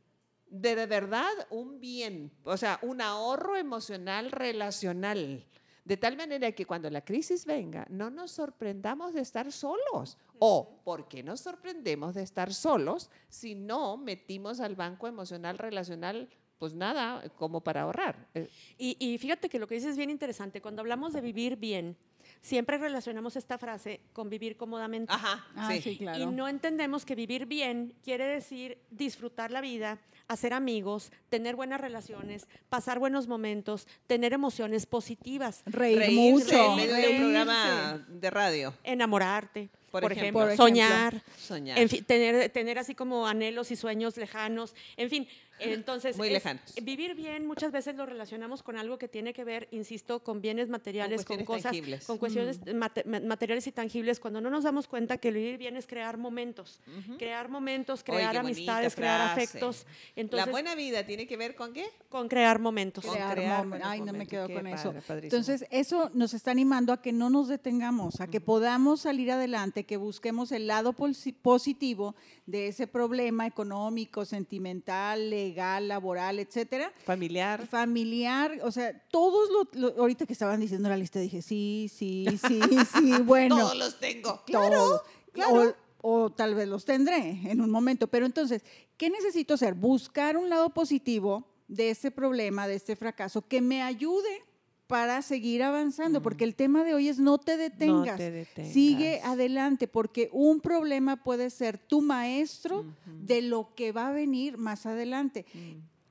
de, 0.48 0.76
de 0.76 0.86
verdad 0.88 1.30
un 1.52 1.80
bien, 1.80 2.32
o 2.44 2.58
sea, 2.58 2.80
un 2.82 3.02
ahorro 3.02 3.58
emocional 3.58 4.32
relacional. 4.32 5.46
De 5.86 5.96
tal 5.98 6.18
manera 6.18 6.52
que 6.52 6.66
cuando 6.66 6.90
la 6.90 7.06
crisis 7.06 7.46
venga, 7.46 7.86
no 7.90 8.10
nos 8.10 8.32
sorprendamos 8.32 9.14
de 9.14 9.22
estar 9.22 9.52
solos. 9.54 10.18
O, 10.39 10.82
¿por 10.84 11.08
qué 11.08 11.24
nos 11.24 11.41
sorprendemos 11.41 12.13
de 12.15 12.24
estar 12.24 12.53
solos 12.53 13.10
si 13.29 13.56
no 13.56 13.98
metimos 13.98 14.60
al 14.60 14.75
banco 14.75 15.08
emocional 15.08 15.58
relacional 15.58 16.29
pues 16.60 16.74
nada 16.74 17.22
como 17.38 17.62
para 17.62 17.84
ahorrar. 17.84 18.27
Eh, 18.34 18.50
Y, 18.79 18.98
y 19.00 19.17
fíjate 19.20 19.48
que 19.48 19.60
lo 19.60 19.67
que 19.67 19.75
dices 19.75 19.91
es 19.91 19.98
bien 19.98 20.10
interesante. 20.10 20.60
Cuando 20.60 20.82
hablamos 20.82 21.13
de 21.13 21.22
vivir 21.22 21.56
bien, 21.56 21.96
siempre 22.41 22.79
relacionamos 22.79 23.36
esta 23.36 23.60
frase 23.60 24.01
con 24.12 24.27
vivir 24.27 24.58
cómodamente. 24.58 25.13
Ajá, 25.13 25.46
Ah, 25.56 25.70
sí. 25.72 25.82
sí, 25.84 25.98
claro. 26.00 26.17
Y 26.24 26.25
no 26.25 26.48
entendemos 26.48 27.06
que 27.06 27.13
vivir 27.13 27.46
bien 27.46 27.94
quiere 28.03 28.25
decir 28.25 28.79
disfrutar 28.89 29.51
la 29.51 29.62
vida, 29.62 30.00
hacer 30.27 30.51
amigos, 30.51 31.12
tener 31.29 31.56
buenas 31.56 31.79
relaciones, 31.79 32.48
pasar 32.70 32.98
buenos 32.98 33.27
momentos, 33.27 33.88
tener 34.08 34.34
emociones 34.34 34.88
positivas, 34.88 35.62
Reír, 35.67 36.00
Reírse 36.00 36.58
mucho. 36.58 36.72
en 36.72 36.75
medio 36.75 36.96
de 36.96 37.10
un 37.12 37.17
programa 37.20 38.06
de 38.10 38.29
radio. 38.32 38.74
enamorarte, 38.84 39.70
Por 40.01 40.12
por, 40.12 40.18
ejemplo. 40.18 40.56
soñar, 40.56 41.22
Soñar. 41.38 41.80
en 41.80 41.89
fin, 41.89 42.04
tener, 42.04 42.50
tener 42.50 42.80
así 42.80 42.96
como 42.96 43.27
anhelos 43.27 43.72
y 43.72 43.75
sueños 43.75 44.18
lejanos, 44.18 44.75
en 44.96 45.10
fin. 45.10 45.27
Entonces, 45.60 46.18
Muy 46.18 46.28
es- 46.28 46.34
lejanos. 46.34 46.74
vivir 46.82 47.16
bien 47.16 47.46
muchas 47.48 47.72
veces 47.72 47.96
lo 47.96 48.06
relacionamos 48.06 48.64
con 48.64 48.78
algo 48.78 48.98
que 48.98 49.08
tiene 49.08 49.34
que 49.34 49.44
ver, 49.44 49.68
insisto, 49.72 50.24
con 50.24 50.42
bienes 50.42 50.70
materiales, 50.70 51.26
con, 51.26 51.38
cuestiones 51.38 51.48
cosas, 51.48 51.64
tangibles. 51.64 52.06
con 52.06 52.18
cuestiones 52.18 52.60
mate- 52.76 53.04
ma- 53.06 53.20
materiales 53.20 53.66
y 53.68 53.72
tangibles, 53.72 54.20
cuando 54.20 54.42
no 54.42 54.50
nos 54.50 54.64
damos 54.64 54.88
cuenta 54.88 55.18
que 55.18 55.30
el 55.30 55.36
vivir 55.36 55.58
bien 55.58 55.76
es 55.78 55.88
crear 55.88 56.18
momentos, 56.18 56.80
crear 57.18 57.50
momentos, 57.50 58.04
crear 58.04 58.38
amistades, 58.38 58.96
crear 58.96 59.22
afectos. 59.32 59.86
Entonces, 60.16 60.46
la 60.46 60.52
buena 60.52 60.76
vida 60.76 61.06
tiene 61.06 61.28
que 61.28 61.38
ver 61.38 61.56
con 61.56 61.74
qué? 61.74 61.86
con 62.10 62.28
crear 62.28 62.60
momentos. 62.60 63.06
Con 63.06 63.14
crear 63.16 63.34
crear 63.36 63.66
momen- 63.66 63.70
buenos 63.70 63.88
Ay, 63.88 64.00
no 64.00 64.06
me 64.08 64.12
momentos. 64.14 64.32
quedo 64.32 64.48
Qué 64.48 64.54
con 64.54 64.68
eso. 64.68 64.94
padrísimo. 65.08 65.24
Entonces, 65.24 65.66
eso 65.72 66.10
nos 66.14 66.34
está 66.34 66.52
animando 66.52 66.94
a 66.94 67.02
que 67.02 67.12
no 67.14 67.30
nos 67.30 67.48
detengamos, 67.48 68.22
a 68.22 68.28
que 68.28 68.42
podamos 68.42 69.02
salir 69.02 69.32
adelante, 69.32 69.86
que 69.86 69.98
busquemos 69.98 70.52
el 70.52 70.68
lado 70.68 70.94
posi- 70.94 71.34
positivo 71.34 72.16
de 72.46 72.68
ese 72.68 72.88
problema 72.88 73.46
económico, 73.48 74.26
sentimental, 74.26 75.30
legal, 75.48 75.88
laboral, 75.88 76.39
etcétera. 76.39 76.92
Familiar. 77.06 77.66
Familiar, 77.68 78.60
o 78.63 78.72
sea, 78.72 78.94
todos 79.10 79.50
lo, 79.50 79.80
lo- 79.89 80.00
ahorita 80.01 80.25
que 80.25 80.34
estaban 80.34 80.60
diciendo 80.60 80.89
la 80.89 80.98
lista 80.98 81.20
dije, 81.20 81.42
sí, 81.42 81.89
sí, 81.94 82.25
sí, 82.48 82.60
sí, 82.94 83.12
bueno. 83.25 83.58
Todos 83.58 83.77
los 83.77 84.00
tengo. 84.00 84.44
Todo. 84.51 85.04
claro. 85.34 85.75
O, 86.01 86.24
o 86.25 86.30
tal 86.32 86.56
vez 86.56 86.68
los 86.68 86.86
tendré 86.86 87.39
en 87.50 87.60
un 87.62 87.70
momento. 87.72 88.08
Pero 88.08 88.25
entonces, 88.25 88.63
¿qué 88.98 89.10
necesito 89.10 89.56
hacer? 89.56 89.74
Buscar 89.74 90.38
un 90.38 90.50
lado 90.50 90.70
positivo 90.74 91.46
de 91.68 91.89
este 91.89 92.12
problema, 92.12 92.68
de 92.68 92.75
este 92.75 92.96
fracaso, 92.96 93.42
que 93.48 93.62
me 93.62 93.82
ayude 93.82 94.44
para 94.88 95.22
seguir 95.22 95.63
avanzando, 95.63 96.22
porque 96.22 96.46
el 96.46 96.56
tema 96.56 96.84
de 96.86 96.94
hoy 96.94 97.10
es 97.10 97.20
no 97.20 97.38
te 97.38 97.58
detengas, 97.58 98.17
te 98.17 98.32
detengas. 98.32 98.74
sigue 98.74 99.20
adelante, 99.22 99.88
porque 99.88 100.29
un 100.32 100.62
problema 100.62 101.24
puede 101.24 101.50
ser 101.50 101.77
tu 101.77 102.01
maestro 102.01 102.86
de 103.06 103.41
lo 103.41 103.75
que 103.75 103.91
va 103.91 104.08
a 104.08 104.12
venir 104.12 104.58
más 104.58 104.86
adelante. 104.86 105.46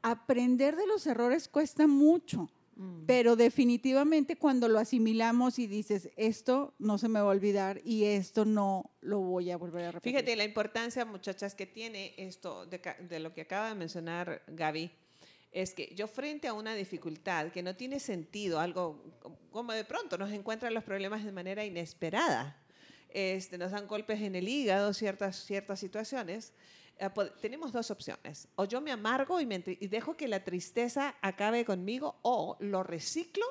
Aprender 0.02 0.76
de 0.76 0.86
los 0.86 1.06
errores 1.06 1.48
cuesta 1.48 1.86
mucho, 1.86 2.50
pero 3.06 3.34
definitivamente 3.34 4.36
cuando 4.36 4.68
lo 4.68 4.78
asimilamos 4.78 5.58
y 5.58 5.66
dices, 5.66 6.10
esto 6.16 6.74
no 6.78 6.98
se 6.98 7.08
me 7.08 7.18
va 7.18 7.26
a 7.26 7.30
olvidar 7.30 7.80
y 7.82 8.04
esto 8.04 8.44
no 8.44 8.90
lo 9.00 9.20
voy 9.20 9.50
a 9.50 9.56
volver 9.56 9.86
a 9.86 9.92
repetir. 9.92 10.12
Fíjate 10.12 10.36
la 10.36 10.44
importancia, 10.44 11.06
muchachas, 11.06 11.54
que 11.54 11.64
tiene 11.64 12.12
esto 12.18 12.66
de, 12.66 12.80
de 13.08 13.20
lo 13.20 13.32
que 13.32 13.40
acaba 13.40 13.70
de 13.70 13.74
mencionar 13.74 14.42
Gaby. 14.48 14.90
Es 15.52 15.72
que 15.74 15.94
yo 15.94 16.06
frente 16.06 16.48
a 16.48 16.52
una 16.52 16.74
dificultad 16.74 17.50
que 17.50 17.62
no 17.62 17.74
tiene 17.74 17.98
sentido, 18.00 18.60
algo 18.60 19.02
como 19.50 19.72
de 19.72 19.84
pronto 19.84 20.18
nos 20.18 20.30
encuentran 20.32 20.74
los 20.74 20.84
problemas 20.84 21.24
de 21.24 21.32
manera 21.32 21.64
inesperada, 21.64 22.62
este, 23.08 23.56
nos 23.56 23.70
dan 23.70 23.86
golpes 23.86 24.20
en 24.20 24.34
el 24.34 24.48
hígado, 24.48 24.92
ciertas, 24.92 25.36
ciertas 25.46 25.80
situaciones, 25.80 26.52
eh, 26.98 27.08
tenemos 27.40 27.72
dos 27.72 27.90
opciones. 27.90 28.48
O 28.56 28.64
yo 28.66 28.80
me 28.82 28.90
amargo 28.92 29.40
y, 29.40 29.46
me 29.46 29.62
entri- 29.64 29.78
y 29.80 29.86
dejo 29.86 30.16
que 30.16 30.28
la 30.28 30.44
tristeza 30.44 31.14
acabe 31.22 31.64
conmigo, 31.64 32.18
o 32.22 32.56
lo 32.60 32.82
reciclo 32.82 33.44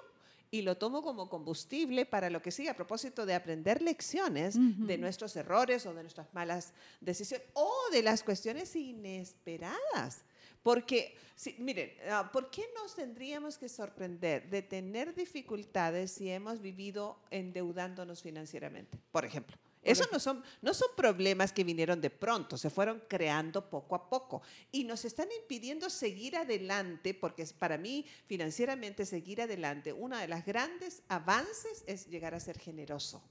y 0.51 0.61
lo 0.61 0.77
tomo 0.77 1.01
como 1.01 1.27
combustible 1.27 2.05
para 2.05 2.29
lo 2.29 2.41
que 2.41 2.51
sigue 2.51 2.69
a 2.69 2.75
propósito 2.75 3.25
de 3.25 3.33
aprender 3.33 3.81
lecciones 3.81 4.55
de 4.57 4.97
nuestros 4.99 5.35
errores 5.35 5.85
o 5.87 5.93
de 5.95 6.03
nuestras 6.03 6.31
malas 6.35 6.73
decisiones 7.01 7.47
o 7.53 7.73
de 7.91 8.03
las 8.03 8.21
cuestiones 8.23 8.75
inesperadas. 8.75 10.23
Porque, 10.65 11.15
si- 11.35 11.55
miren, 11.59 11.93
ah, 12.09 12.31
¿por 12.33 12.49
qué 12.49 12.63
nos 12.73 12.95
tendríamos 12.95 13.55
que 13.55 13.69
sorprender 13.69 14.49
de 14.49 14.63
tener 14.63 15.13
dificultades 15.13 16.09
si 16.09 16.27
hemos 16.31 16.59
vivido 16.59 17.19
endeudándonos 17.29 18.23
financieramente? 18.23 18.97
Por 19.11 19.25
ejemplo. 19.25 19.55
Esos 19.83 20.11
no 20.11 20.19
son, 20.19 20.43
no 20.63 20.73
son 20.73 20.87
problemas 20.97 21.53
que 21.53 21.63
vinieron 21.63 22.01
de 22.01 22.09
pronto, 22.09 22.57
se 22.57 22.71
fueron 22.71 23.03
creando 23.07 23.69
poco 23.69 23.93
a 23.93 24.09
poco 24.09 24.41
y 24.71 24.85
nos 24.85 25.05
están 25.05 25.27
impidiendo 25.39 25.91
seguir 25.91 26.35
adelante, 26.35 27.13
porque 27.13 27.45
para 27.59 27.77
mí 27.77 28.03
financieramente 28.25 29.05
seguir 29.05 29.43
adelante, 29.43 29.93
uno 29.93 30.17
de 30.17 30.27
los 30.27 30.43
grandes 30.43 31.03
avances 31.09 31.83
es 31.85 32.07
llegar 32.07 32.33
a 32.33 32.39
ser 32.39 32.57
generoso. 32.57 33.21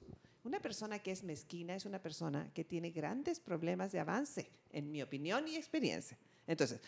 Una 0.44 0.60
persona 0.60 1.00
que 1.00 1.10
es 1.10 1.24
mezquina 1.24 1.74
es 1.74 1.84
una 1.84 2.00
persona 2.00 2.48
que 2.54 2.62
tiene 2.62 2.90
grandes 2.92 3.40
problemas 3.40 3.90
de 3.90 3.98
avance, 3.98 4.48
en 4.70 4.92
mi 4.92 5.02
opinión 5.02 5.48
y 5.48 5.56
experiencia. 5.56 6.16
Entonces, 6.46 6.80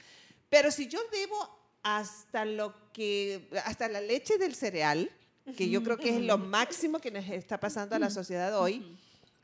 pero 0.49 0.71
si 0.71 0.89
yo 0.89 1.01
debo 1.11 1.37
hasta 1.83 2.45
lo 2.45 2.75
que, 2.93 3.49
hasta 3.65 3.89
la 3.89 4.01
leche 4.01 4.39
del 4.39 4.55
cereal, 4.55 5.11
que 5.57 5.69
yo 5.69 5.83
creo 5.83 5.97
que 5.97 6.17
es 6.17 6.23
lo 6.23 6.39
máximo 6.39 6.99
que 6.99 7.11
nos 7.11 7.25
está 7.29 7.61
pasando 7.61 7.95
a 7.95 7.99
la 8.01 8.11
sociedad 8.11 8.61
hoy, 8.61 8.99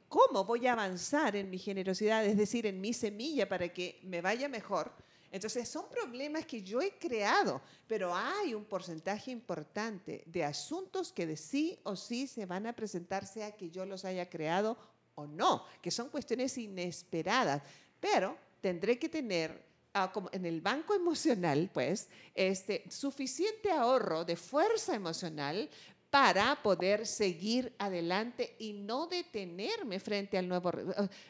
¿cómo 0.08 0.44
voy 0.44 0.66
a 0.66 0.72
avanzar 0.72 1.36
en 1.36 1.48
mi 1.48 1.58
generosidad? 1.58 2.24
Es 2.26 2.36
decir, 2.36 2.66
en 2.66 2.80
mi 2.80 2.92
semilla 2.92 3.48
para 3.48 3.68
que 3.68 4.00
me 4.02 4.20
vaya 4.20 4.48
mejor. 4.48 4.92
Entonces, 5.30 5.68
son 5.68 5.88
problemas 5.88 6.44
que 6.44 6.62
yo 6.62 6.82
he 6.82 6.98
creado, 6.98 7.62
pero 7.86 8.14
hay 8.14 8.52
un 8.52 8.64
porcentaje 8.64 9.30
importante 9.30 10.24
de 10.26 10.44
asuntos 10.44 11.10
que 11.10 11.26
de 11.26 11.38
sí 11.38 11.78
o 11.84 11.96
sí 11.96 12.26
se 12.26 12.44
van 12.44 12.66
a 12.66 12.74
presentar, 12.74 13.26
sea 13.26 13.52
que 13.52 13.70
yo 13.70 13.86
los 13.86 14.04
haya 14.04 14.28
creado 14.28 14.76
o 15.14 15.26
no, 15.26 15.64
que 15.80 15.90
son 15.90 16.10
cuestiones 16.10 16.58
inesperadas, 16.58 17.62
pero 17.98 18.36
tendré 18.60 18.98
que 18.98 19.08
tener 19.08 19.71
ah, 19.94 20.12
en 20.32 20.46
el 20.46 20.60
banco 20.60 20.94
emocional, 20.94 21.70
pues, 21.72 22.08
este, 22.34 22.84
suficiente 22.90 23.70
ahorro 23.70 24.24
de 24.24 24.36
fuerza 24.36 24.94
emocional 24.94 25.68
para 26.12 26.56
poder 26.62 27.06
seguir 27.06 27.72
adelante 27.78 28.54
y 28.58 28.74
no 28.74 29.06
detenerme 29.06 29.98
frente 29.98 30.36
al 30.36 30.46
nuevo... 30.46 30.70
re- 30.70 30.84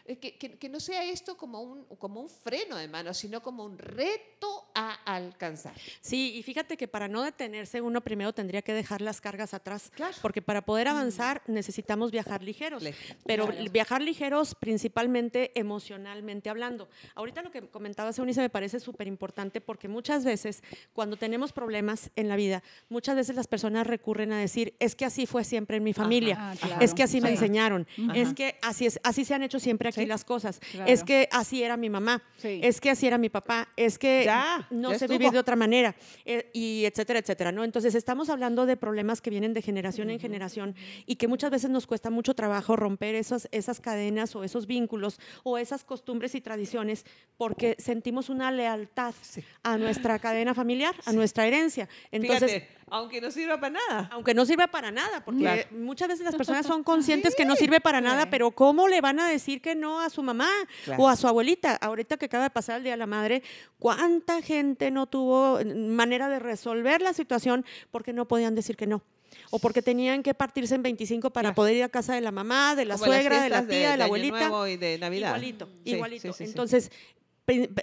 eh, 0.06 0.16
Que, 0.16 0.36
que- 0.36 0.58
que 0.58 0.68
no 0.68 0.80
sea 0.80 1.04
esto 1.04 1.36
como 1.36 1.62
un, 1.62 1.84
como 1.98 2.20
un 2.20 2.28
freno 2.28 2.74
de 2.76 2.88
mano, 2.88 3.14
sino 3.14 3.40
como 3.40 3.64
un 3.64 3.78
reto 3.78 4.66
a 4.74 4.94
alcanzar. 5.04 5.74
Sí, 6.00 6.34
y 6.34 6.42
fíjate 6.42 6.76
que 6.76 6.88
para 6.88 7.06
no 7.06 7.22
detenerse 7.22 7.80
uno 7.80 8.00
primero 8.00 8.32
tendría 8.32 8.60
que 8.62 8.72
dejar 8.72 9.02
las 9.02 9.20
cargas 9.20 9.54
atrás, 9.54 9.92
Claro. 9.94 10.16
porque 10.20 10.42
para 10.42 10.62
poder 10.64 10.88
avanzar 10.88 11.42
necesitamos 11.46 12.10
viajar 12.10 12.42
ligeros, 12.42 12.82
pero 13.24 13.46
Claro. 13.46 13.70
viajar 13.70 14.02
ligeros 14.02 14.56
principalmente 14.56 15.52
emocionalmente 15.54 16.50
hablando. 16.50 16.88
Ahorita 17.14 17.42
lo 17.42 17.52
que 17.52 17.68
comentabas, 17.70 18.18
Eunice, 18.18 18.40
me 18.40 18.50
parece 18.50 18.80
súper 18.80 19.06
importante 19.06 19.60
porque 19.60 19.86
muchas 19.86 20.24
veces 20.24 20.60
cuando 20.92 21.16
tenemos 21.16 21.52
problemas 21.52 22.10
en 22.16 22.26
la 22.28 22.34
vida, 22.34 22.64
muchas 22.88 23.14
veces 23.14 23.36
las 23.36 23.46
personas 23.46 23.86
recurren 23.86 24.32
a 24.32 24.40
decir, 24.40 24.71
es 24.78 24.94
que 24.94 25.04
así 25.04 25.26
fue 25.26 25.44
siempre 25.44 25.76
en 25.76 25.82
mi 25.84 25.92
familia, 25.92 26.36
Ah, 26.38 26.54
claro. 26.60 26.80
es 26.84 26.94
que 26.94 27.02
así 27.02 27.20
me 27.20 27.30
enseñaron, 27.30 27.86
es 28.14 28.34
que 28.34 28.56
así, 28.62 28.86
es, 28.86 29.00
así 29.02 29.24
se 29.24 29.34
han 29.34 29.42
hecho 29.42 29.58
siempre 29.60 29.88
aquí 29.88 30.00
Sí. 30.00 30.06
las 30.06 30.24
cosas, 30.24 30.60
Claro. 30.72 30.90
es 30.90 31.04
que 31.04 31.28
así 31.32 31.62
era 31.62 31.76
mi 31.76 31.90
mamá, 31.90 32.22
Sí. 32.36 32.60
es 32.62 32.80
que 32.80 32.90
así 32.90 33.06
era 33.06 33.18
mi 33.18 33.28
papá, 33.28 33.68
es 33.76 33.98
que 33.98 34.22
Ya, 34.24 34.66
no 34.70 34.92
ya 34.92 34.98
sé 34.98 35.04
estuvo. 35.04 35.18
vivir 35.18 35.32
de 35.32 35.38
otra 35.38 35.56
manera, 35.56 35.94
eh, 36.24 36.50
y 36.52 36.84
etcétera, 36.84 37.18
etcétera, 37.18 37.52
¿no? 37.52 37.64
Entonces 37.64 37.94
estamos 37.94 38.30
hablando 38.30 38.66
de 38.66 38.76
problemas 38.76 39.20
que 39.20 39.30
vienen 39.30 39.52
de 39.54 39.62
generación 39.62 40.10
en 40.10 40.18
generación 40.20 40.74
y 41.06 41.16
que 41.16 41.28
muchas 41.28 41.50
veces 41.50 41.70
nos 41.70 41.86
cuesta 41.86 42.10
mucho 42.10 42.34
trabajo 42.34 42.76
romper 42.76 43.14
esas, 43.14 43.48
esas 43.52 43.80
cadenas 43.80 44.34
o 44.36 44.44
esos 44.44 44.66
vínculos 44.66 45.20
o 45.42 45.58
esas 45.58 45.84
costumbres 45.84 46.34
y 46.34 46.40
tradiciones 46.40 47.04
porque 47.36 47.76
sentimos 47.78 48.28
una 48.28 48.50
lealtad 48.50 49.14
a 49.62 49.78
nuestra 49.78 50.18
cadena 50.18 50.54
familiar, 50.54 50.94
a 51.04 51.12
nuestra 51.12 51.46
herencia. 51.46 51.88
Entonces, 52.10 52.52
Fíjate, 52.52 52.68
aunque 52.92 53.20
no 53.20 53.30
sirva 53.30 53.58
para 53.58 53.70
nada. 53.88 54.08
aunque 54.12 54.34
no 54.34 54.44
sirve 54.44 54.68
para 54.68 54.90
nada, 54.90 55.24
porque 55.24 55.40
Claro. 55.40 55.62
muchas 55.72 56.08
veces 56.08 56.24
las 56.24 56.34
personas 56.36 56.66
son 56.66 56.84
conscientes 56.84 57.34
que 57.34 57.44
no 57.44 57.56
sirve 57.56 57.80
para 57.80 58.00
nada, 58.00 58.28
pero 58.30 58.50
¿cómo 58.50 58.86
le 58.88 59.00
van 59.00 59.18
a 59.20 59.28
decir 59.28 59.60
que 59.60 59.74
no 59.74 60.00
a 60.00 60.10
su 60.10 60.22
mamá 60.22 60.48
Claro. 60.84 61.02
o 61.02 61.08
a 61.08 61.16
su 61.16 61.26
abuelita? 61.26 61.76
Ahorita 61.76 62.16
que 62.16 62.26
acaba 62.26 62.44
de 62.44 62.50
pasar 62.50 62.76
el 62.78 62.82
Día 62.84 62.92
de 62.92 62.98
la 62.98 63.06
Madre, 63.06 63.42
¿cuánta 63.78 64.42
gente 64.42 64.90
no 64.90 65.06
tuvo 65.06 65.58
manera 65.64 66.28
de 66.28 66.38
resolver 66.38 67.00
la 67.02 67.12
situación 67.12 67.64
porque 67.90 68.12
no 68.12 68.28
podían 68.28 68.54
decir 68.54 68.76
que 68.76 68.86
no? 68.86 69.02
O 69.50 69.58
porque 69.58 69.80
tenían 69.80 70.22
que 70.22 70.34
partirse 70.34 70.74
en 70.74 70.82
25 70.82 71.30
para 71.30 71.48
Claro. 71.48 71.54
poder 71.54 71.76
ir 71.76 71.82
a 71.84 71.88
casa 71.88 72.14
de 72.14 72.20
la 72.20 72.30
mamá, 72.32 72.74
de 72.76 72.84
la 72.84 72.94
Como 72.94 73.06
suegra, 73.06 73.42
de 73.42 73.48
la 73.48 73.66
tía, 73.66 73.92
de, 73.92 73.96
la 73.96 74.04
Año 74.04 74.04
abuelita. 74.04 74.38
Nuevo 74.48 74.66
y 74.66 74.76
de 74.76 74.98
Navidad. 74.98 75.28
Igualito, 75.30 75.66
Sí, 75.84 75.90
igualito. 75.92 76.22
sí, 76.22 76.28
sí, 76.36 76.44
sí. 76.44 76.50
Entonces, 76.50 76.92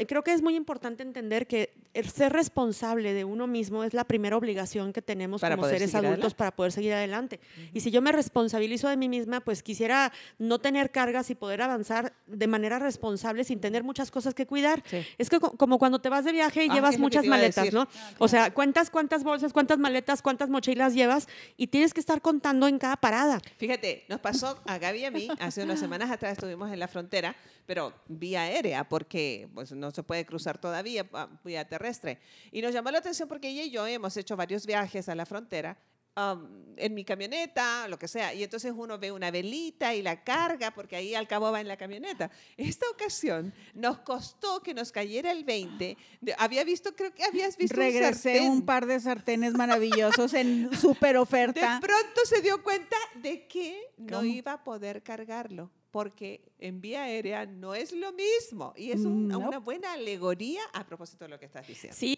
creo 0.08 0.24
que 0.24 0.32
es 0.34 0.42
muy 0.42 0.56
importante 0.56 1.04
entender 1.04 1.46
que 1.48 1.74
el 1.94 2.10
ser 2.10 2.32
responsable 2.32 3.14
de 3.14 3.26
uno 3.26 3.46
mismo 3.48 3.84
es 3.84 3.94
la 3.94 4.04
primera 4.06 4.38
obligación 4.38 4.94
que 4.94 5.02
tenemos 5.02 5.42
Para 5.42 5.56
como 5.56 5.68
seres 5.68 5.94
adultos 5.96 6.12
adelante. 6.14 6.36
para 6.38 6.56
poder 6.56 6.72
seguir 6.72 6.94
adelante. 6.94 7.40
Y 7.74 7.82
si 7.82 7.92
yo 7.92 8.02
me 8.02 8.12
responsabilizo 8.12 8.88
de 8.88 8.96
mí 8.96 9.10
misma, 9.10 9.42
pues 9.42 9.62
quisiera 9.64 10.14
no 10.38 10.60
tener 10.60 10.92
cargas 10.92 11.30
y 11.30 11.36
poder 11.36 11.62
avanzar 11.62 12.14
de 12.28 12.48
manera 12.48 12.80
responsable 12.80 13.44
sin 13.44 13.60
tener 13.60 13.84
muchas 13.84 14.12
cosas 14.12 14.34
que 14.34 14.46
cuidar. 14.46 14.82
Sí. 14.86 15.06
Es 15.18 15.30
que 15.30 15.40
co- 15.40 15.52
como 15.58 15.78
cuando 15.78 16.00
te 16.00 16.10
vas 16.10 16.24
de 16.26 16.32
viaje 16.32 16.64
y 16.66 16.70
Ah, 16.70 16.74
llevas 16.76 16.98
muchas 16.98 17.26
maletas. 17.26 17.74
¿no? 17.74 17.88
O 18.20 18.28
sea, 18.28 18.54
cuentas 18.54 18.90
cuántas 18.90 19.24
bolsas, 19.24 19.52
cuántas 19.52 19.78
maletas, 19.80 20.22
cuántas 20.22 20.50
mochilas 20.50 20.94
llevas 20.94 21.28
y 21.58 21.68
tienes 21.68 21.94
que 21.94 22.00
estar 22.00 22.22
contando 22.22 22.68
en 22.68 22.78
cada 22.78 22.96
parada. 22.98 23.40
Fíjate, 23.58 24.06
nos 24.08 24.20
pasó 24.22 24.62
a 24.66 24.78
Gaby 24.78 25.00
y 25.00 25.06
a 25.06 25.12
mí, 25.12 25.28
hace 25.40 25.64
unas 25.64 25.80
semanas 25.80 26.12
atrás 26.12 26.34
estuvimos 26.34 26.72
en 26.72 26.80
la 26.80 26.88
frontera, 26.88 27.36
pero 27.66 27.94
vía 28.08 28.44
aérea, 28.44 28.88
porque 28.88 29.48
pues, 29.54 29.72
no 29.72 29.92
se 29.92 30.04
puede 30.04 30.26
cruzar 30.26 30.60
todavía 30.60 31.08
ah, 31.14 31.28
vía 31.44 31.68
terrestre. 31.68 32.20
Y 32.52 32.62
nos 32.62 32.74
llamó 32.74 32.92
la 32.92 33.00
atención 33.00 33.28
porque 33.28 33.50
ella 33.50 33.64
y 33.64 33.72
yo 33.72 33.86
hemos 33.88 34.16
hecho 34.18 34.36
varios 34.36 34.66
viajes 34.66 35.10
a 35.10 35.16
la 35.16 35.26
frontera 35.26 35.78
um, 36.16 36.48
en 36.78 36.94
mi 36.94 37.04
camioneta, 37.06 37.88
lo 37.88 37.98
que 38.00 38.08
sea, 38.08 38.34
y 38.34 38.44
entonces 38.44 38.74
uno 38.76 38.98
ve 38.98 39.12
una 39.12 39.32
velita 39.32 39.94
y 39.96 40.02
la 40.02 40.24
carga, 40.24 40.72
porque 40.72 40.96
ahí 40.96 41.14
al 41.16 41.28
cabo 41.28 41.52
va 41.52 41.60
en 41.62 41.68
la 41.68 41.76
camioneta. 41.78 42.32
Esta 42.58 42.90
ocasión 42.90 43.54
nos 43.74 44.00
costó 44.00 44.62
que 44.62 44.74
nos 44.74 44.92
cayera 44.92 45.32
el 45.32 45.44
20. 45.44 45.98
de- 46.22 46.36
había 46.38 46.64
visto, 46.64 46.96
creo 46.96 47.14
que 47.14 47.24
habías 47.24 47.58
visto 47.58 47.76
Regresé 47.76 48.42
un 48.42 48.66
par 48.66 48.86
de 48.86 49.00
sartenes 49.00 49.54
maravillosos 49.54 50.34
en 50.34 50.70
super 50.78 51.14
De 51.14 51.20
oferta. 51.20 51.80
pronto 51.82 52.22
se 52.26 52.42
dio 52.42 52.64
cuenta 52.64 52.96
de 53.16 53.46
que 53.48 53.78
no 53.98 54.24
iba 54.24 54.54
a 54.54 54.64
poder 54.64 55.04
cargarlo, 55.04 55.70
porque 55.92 56.42
en 56.60 56.82
vía 56.82 57.04
aérea 57.04 57.46
no 57.46 57.74
es 57.76 57.92
lo 57.94 58.12
mismo. 58.14 58.74
Y 58.78 58.92
es 58.92 59.02
un- 59.02 59.28
No. 59.28 59.40
una 59.40 59.60
buena 59.60 59.94
alegoría 59.94 60.62
a 60.74 60.86
propósito 60.86 61.26
de 61.26 61.30
lo 61.30 61.40
que 61.40 61.46
estás 61.46 61.68
diciendo. 61.68 61.98
Sí. 61.98 62.18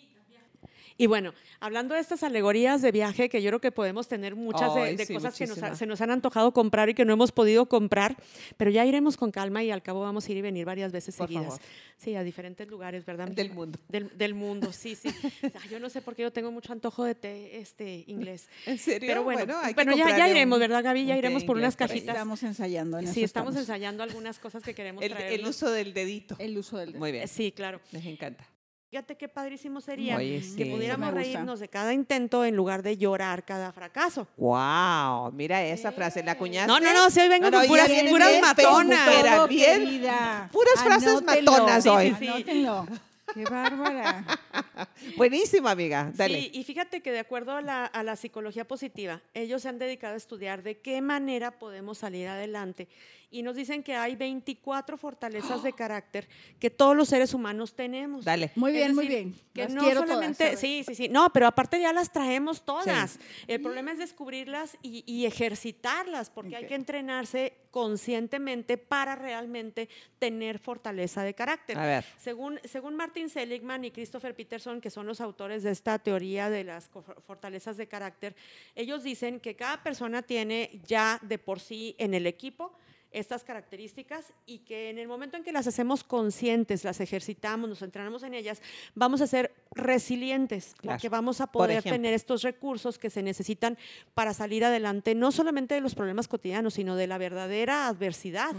Y 0.98 1.08
bueno, 1.08 1.34
hablando 1.60 1.96
de 1.96 2.02
estas 2.02 2.24
alegorías 2.24 2.82
de 2.82 2.92
viaje, 2.92 3.30
que 3.30 3.42
yo 3.42 3.50
creo 3.50 3.62
que 3.62 3.72
podemos 3.72 4.08
tener 4.08 4.36
muchas 4.36 4.74
de, 4.76 4.82
Ay, 4.82 4.96
de 4.96 5.06
sí, 5.06 5.14
cosas 5.14 5.38
que 5.38 5.48
nos 5.48 5.58
se 5.78 5.86
nos 5.86 6.02
han 6.02 6.12
antojado 6.12 6.52
comprar 6.54 6.90
y 6.90 6.94
que 6.94 7.06
no 7.06 7.14
hemos 7.14 7.32
podido 7.32 7.66
comprar, 7.68 8.16
pero 8.58 8.70
ya 8.72 8.86
iremos 8.86 9.18
con 9.18 9.32
calma 9.32 9.64
y 9.64 9.72
al 9.72 9.82
cabo 9.82 10.02
vamos 10.02 10.28
a 10.28 10.32
ir 10.32 10.38
y 10.38 10.42
venir 10.42 10.66
varias 10.66 10.92
veces 10.92 11.16
Por 11.16 11.28
seguidas. 11.28 11.46
favor. 11.46 11.62
Sí, 11.98 12.16
a 12.16 12.24
diferentes 12.24 12.68
lugares, 12.68 13.06
¿verdad? 13.06 13.28
Del 13.30 13.52
mundo. 13.52 13.80
Del, 13.88 14.16
del 14.18 14.34
mundo, 14.34 14.72
sí, 14.74 14.96
sí. 14.96 15.10
Ay, 15.44 15.70
yo 15.70 15.80
no 15.80 15.90
sé 15.90 16.02
por 16.02 16.16
qué 16.16 16.24
yo 16.24 16.32
tengo 16.32 16.52
mucho 16.52 16.74
antojo 16.74 17.04
de 17.04 17.16
té 17.16 17.58
este, 17.60 18.04
inglés. 18.08 18.48
¿En 18.66 18.78
serio? 18.78 19.08
Pero 19.08 19.24
bueno, 19.24 19.56
hay 19.62 19.74
que 19.74 19.84
bueno 19.84 19.96
ya, 19.96 20.18
ya 20.18 20.30
iremos, 20.30 20.56
un- 20.58 20.60
¿verdad, 20.62 20.84
Gaby? 20.84 21.06
Ya 21.06 21.18
iremos 21.18 21.44
por 21.44 21.58
unas 21.58 21.76
cajitas. 21.76 22.16
Estamos 22.16 22.42
ensayando 22.44 22.98
en 23.00 23.08
Sí, 23.08 23.24
estamos 23.24 23.56
ensayando 23.56 24.04
algunas 24.04 24.40
cosas 24.40 24.64
que 24.64 24.74
queremos 24.74 25.04
El, 25.04 25.14
el 25.14 25.46
uso 25.48 25.70
del 25.72 25.94
dedito. 25.94 26.36
El 26.40 26.58
uso 26.58 26.78
del 26.78 26.96
Muy 26.96 27.12
bien. 27.12 27.28
Sí, 27.28 27.52
claro. 27.52 27.80
Les 27.92 28.06
encanta. 28.06 28.46
Fíjate 28.92 29.16
qué 29.16 29.30
padrísimo 29.30 29.80
sería 29.80 30.18
Oye, 30.18 30.44
que 30.58 30.66
pudiéramos 30.66 31.14
reírnos 31.14 31.62
de 31.62 31.70
cada 31.70 31.94
intento 31.94 32.44
en 32.44 32.58
lugar 32.58 32.84
de 32.84 32.98
llorar 32.98 33.46
cada 33.46 33.72
fracaso. 33.72 34.28
Wow, 34.36 35.32
mira 35.32 35.64
esa 35.64 35.94
frase, 35.94 36.22
la 36.26 36.38
cuñaste. 36.38 36.68
No, 36.68 36.78
no, 36.78 36.94
no, 36.94 37.10
si 37.10 37.22
hoy 37.22 37.30
vengo 37.30 37.46
No, 37.46 37.52
no, 37.52 37.60
con 37.60 37.68
puras, 37.70 37.88
viene 37.88 38.10
puras 38.10 38.30
bien 38.30 38.42
matonas. 38.42 39.22
Todo, 39.24 39.48
bien. 39.48 39.80
querida. 39.80 40.50
Puras 40.52 40.84
frases 40.84 41.24
matonas 41.24 41.88
hoy. 41.88 42.10
Sí, 42.10 42.16
sí, 42.16 42.20
sí. 42.20 42.28
Anótenlo. 42.28 42.88
Qué 43.34 43.44
bárbara. 43.46 44.26
Buenísimo, 45.16 45.70
amiga. 45.70 46.12
Dale. 46.14 46.42
Sí, 46.42 46.52
y 46.54 46.64
fíjate 46.66 47.02
que 47.02 47.14
de 47.14 47.20
acuerdo 47.20 47.54
a 47.54 47.62
la, 47.62 47.86
a 47.86 48.04
la 48.04 48.18
psicología 48.18 48.68
positiva, 48.68 49.22
ellos 49.34 49.62
se 49.62 49.70
han 49.70 49.80
dedicado 49.80 50.16
a 50.16 50.18
estudiar 50.18 50.64
de 50.64 50.80
qué 50.80 51.02
manera 51.02 51.52
podemos 51.52 52.00
salir 52.00 52.28
adelante. 52.28 52.90
Y 53.32 53.44
nos 53.44 53.56
dicen 53.56 53.82
que 53.82 53.96
hay 53.96 54.16
24 54.16 54.98
fortalezas 54.98 55.64
de 55.64 55.74
carácter 55.74 56.28
que 56.60 56.70
todos 56.70 56.96
los 56.96 57.08
seres 57.08 57.34
humanos 57.34 57.74
tenemos. 57.74 58.26
Dale. 58.26 58.52
Muy 58.56 58.74
bien, 58.74 58.94
muy 58.94 59.08
bien. 59.08 59.34
Que 59.54 59.64
Las 59.64 59.74
no 59.74 59.82
todas, 59.82 59.98
solamente, 59.98 60.58
sí, 60.58 60.84
sí, 60.86 60.96
sí, 60.96 61.10
no, 61.10 61.32
pero 61.32 61.48
aparte 61.48 61.80
ya 61.80 61.94
las 61.94 62.12
traemos 62.12 62.64
todas. 62.64 63.20
El 63.48 63.62
problema 63.62 63.94
es 63.94 64.00
descubrirlas 64.00 64.78
y, 64.82 65.04
y 65.06 65.26
ejercitarlas, 65.26 66.30
porque 66.30 66.56
hay 66.58 66.68
que 66.68 66.76
entrenarse 66.76 67.54
conscientemente 67.72 68.78
para 68.78 69.16
realmente 69.16 69.90
tener 70.20 70.60
fortaleza 70.60 71.24
de 71.24 71.34
carácter. 71.34 71.78
A 71.78 71.86
ver. 71.86 72.06
Según, 72.18 72.60
según 72.66 72.96
Martin 72.96 73.30
Seligman 73.30 73.86
y 73.86 73.92
Christopher 73.92 74.36
Peterson, 74.36 74.82
que 74.82 74.90
son 74.90 75.08
los 75.08 75.22
autores 75.22 75.64
de 75.64 75.72
esta 75.72 75.98
teoría 75.98 76.50
de 76.50 76.66
las 76.66 76.90
fortalezas 77.26 77.78
de 77.78 77.88
carácter, 77.88 78.36
ellos 78.76 79.04
dicen 79.04 79.40
que 79.40 79.56
cada 79.56 79.82
persona 79.82 80.22
tiene 80.22 80.82
ya 80.86 81.20
de 81.24 81.38
por 81.38 81.60
sí 81.60 81.96
en 81.98 82.14
el 82.14 82.28
equipo 82.28 82.74
estas 83.12 83.44
características 83.44 84.34
y 84.46 84.60
que 84.60 84.90
en 84.90 84.98
el 84.98 85.08
momento 85.08 85.38
en 85.38 85.44
que 85.44 85.52
las 85.52 85.68
hacemos 85.68 86.04
conscientes, 86.04 86.84
las 86.84 87.00
ejercitamos, 87.02 87.70
nos 87.70 87.82
entrenamos 87.82 88.24
en 88.24 88.34
ellas, 88.34 88.62
vamos 88.96 89.22
a 89.22 89.28
ser 89.28 89.52
resilientes, 89.74 90.74
Claro. 90.78 90.96
porque 90.96 91.10
vamos 91.10 91.42
a 91.42 91.48
poder 91.48 91.84
tener 91.84 92.14
estos 92.14 92.42
recursos 92.44 92.98
que 92.98 93.10
se 93.10 93.22
necesitan 93.24 93.78
para 94.14 94.34
salir 94.34 94.64
adelante, 94.66 95.16
no 95.16 95.32
solamente 95.32 95.76
de 95.76 95.82
los 95.82 95.96
problemas 95.96 96.28
cotidianos, 96.28 96.74
sino 96.76 96.96
de 96.96 97.08
la 97.08 97.18
verdadera 97.18 97.88
adversidad. 97.88 98.54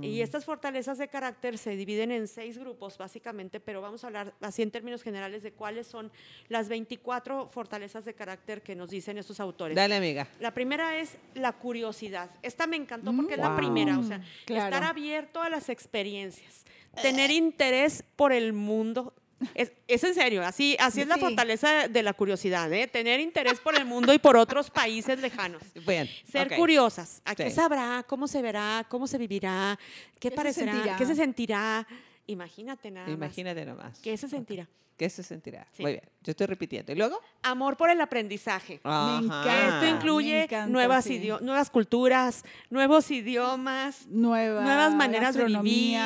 Y 0.00 0.20
estas 0.20 0.44
fortalezas 0.44 0.98
de 0.98 1.08
carácter 1.08 1.58
se 1.58 1.76
dividen 1.76 2.10
en 2.12 2.28
seis 2.28 2.58
grupos, 2.58 2.98
básicamente, 2.98 3.60
pero 3.60 3.80
vamos 3.80 4.04
a 4.04 4.08
hablar 4.08 4.34
así 4.40 4.62
en 4.62 4.70
términos 4.70 5.02
generales 5.02 5.42
de 5.42 5.52
cuáles 5.52 5.86
son 5.86 6.10
las 6.48 6.68
24 6.68 7.48
fortalezas 7.50 8.04
de 8.04 8.14
carácter 8.14 8.62
que 8.62 8.74
nos 8.74 8.90
dicen 8.90 9.18
estos 9.18 9.40
autores. 9.40 9.76
Dale, 9.76 9.96
amiga. 9.96 10.28
La 10.40 10.52
primera 10.54 10.98
es 10.98 11.16
la 11.34 11.52
curiosidad. 11.52 12.30
Esta 12.42 12.66
me 12.66 12.76
encantó 12.76 13.12
porque 13.14 13.34
es 13.34 13.40
la 13.40 13.48
Wow. 13.48 13.56
Primera, 13.84 13.98
o 13.98 14.02
sea, 14.08 14.20
Claro. 14.44 14.64
estar 14.74 14.84
abierto 14.84 15.40
a 15.42 15.48
las 15.50 15.68
experiencias, 15.68 16.64
tener 17.02 17.30
interés 17.30 18.04
por 18.16 18.32
el 18.32 18.52
mundo. 18.52 19.14
Es, 19.54 19.72
es 19.88 20.02
en 20.04 20.14
serio, 20.14 20.42
así, 20.42 20.76
así 20.80 21.02
es 21.02 21.06
la 21.08 21.18
fortaleza 21.18 21.88
de 21.88 22.02
la 22.02 22.14
curiosidad, 22.14 22.72
¿eh? 22.72 22.86
tener 22.86 23.20
interés 23.20 23.60
por 23.60 23.74
el 23.76 23.84
mundo 23.84 24.14
y 24.14 24.18
por 24.18 24.36
otros 24.36 24.70
países 24.70 25.20
lejanos. 25.20 25.60
Bien. 25.86 26.08
Ser 26.30 26.56
curiosas. 26.56 27.20
¿A 27.26 27.34
qué 27.34 27.50
sabrá? 27.50 28.04
¿Cómo 28.08 28.26
se 28.26 28.40
verá? 28.40 28.86
¿Cómo 28.88 29.06
se 29.06 29.18
vivirá? 29.18 29.78
¿Qué, 30.14 30.20
¿Qué 30.20 30.28
se 30.30 30.34
parecerá? 30.36 30.96
¿Qué 30.96 31.04
se 31.04 31.14
sentirá? 31.14 31.86
Imagínate 32.26 32.90
nada 32.90 33.06
más. 33.06 33.14
Imagínate 33.14 33.64
nomás. 33.64 33.98
¿Qué 34.00 34.16
se 34.16 34.28
sentirá? 34.28 34.68
¿Qué 34.96 35.10
se 35.10 35.24
sentirá? 35.24 35.66
Sí. 35.72 35.82
Muy 35.82 35.92
bien. 35.92 36.04
Yo 36.22 36.30
estoy 36.30 36.46
repitiendo. 36.46 36.92
¿Y 36.92 36.94
luego? 36.94 37.20
Amor 37.42 37.76
por 37.76 37.90
el 37.90 38.00
aprendizaje. 38.00 38.80
Ajá. 38.84 39.18
encanta. 39.18 39.64
Esto 39.64 39.80
me 39.80 39.90
incluye 39.90 40.44
encanta, 40.44 40.66
nuevas, 40.68 41.04
sí. 41.04 41.30
nuevas 41.40 41.68
culturas, 41.68 42.44
nuevos 42.70 43.10
idiomas, 43.10 44.06
Nueva 44.06 44.62
nuevas 44.62 44.94
maneras 44.94 45.34
de 45.34 45.46
vivir. 45.46 45.98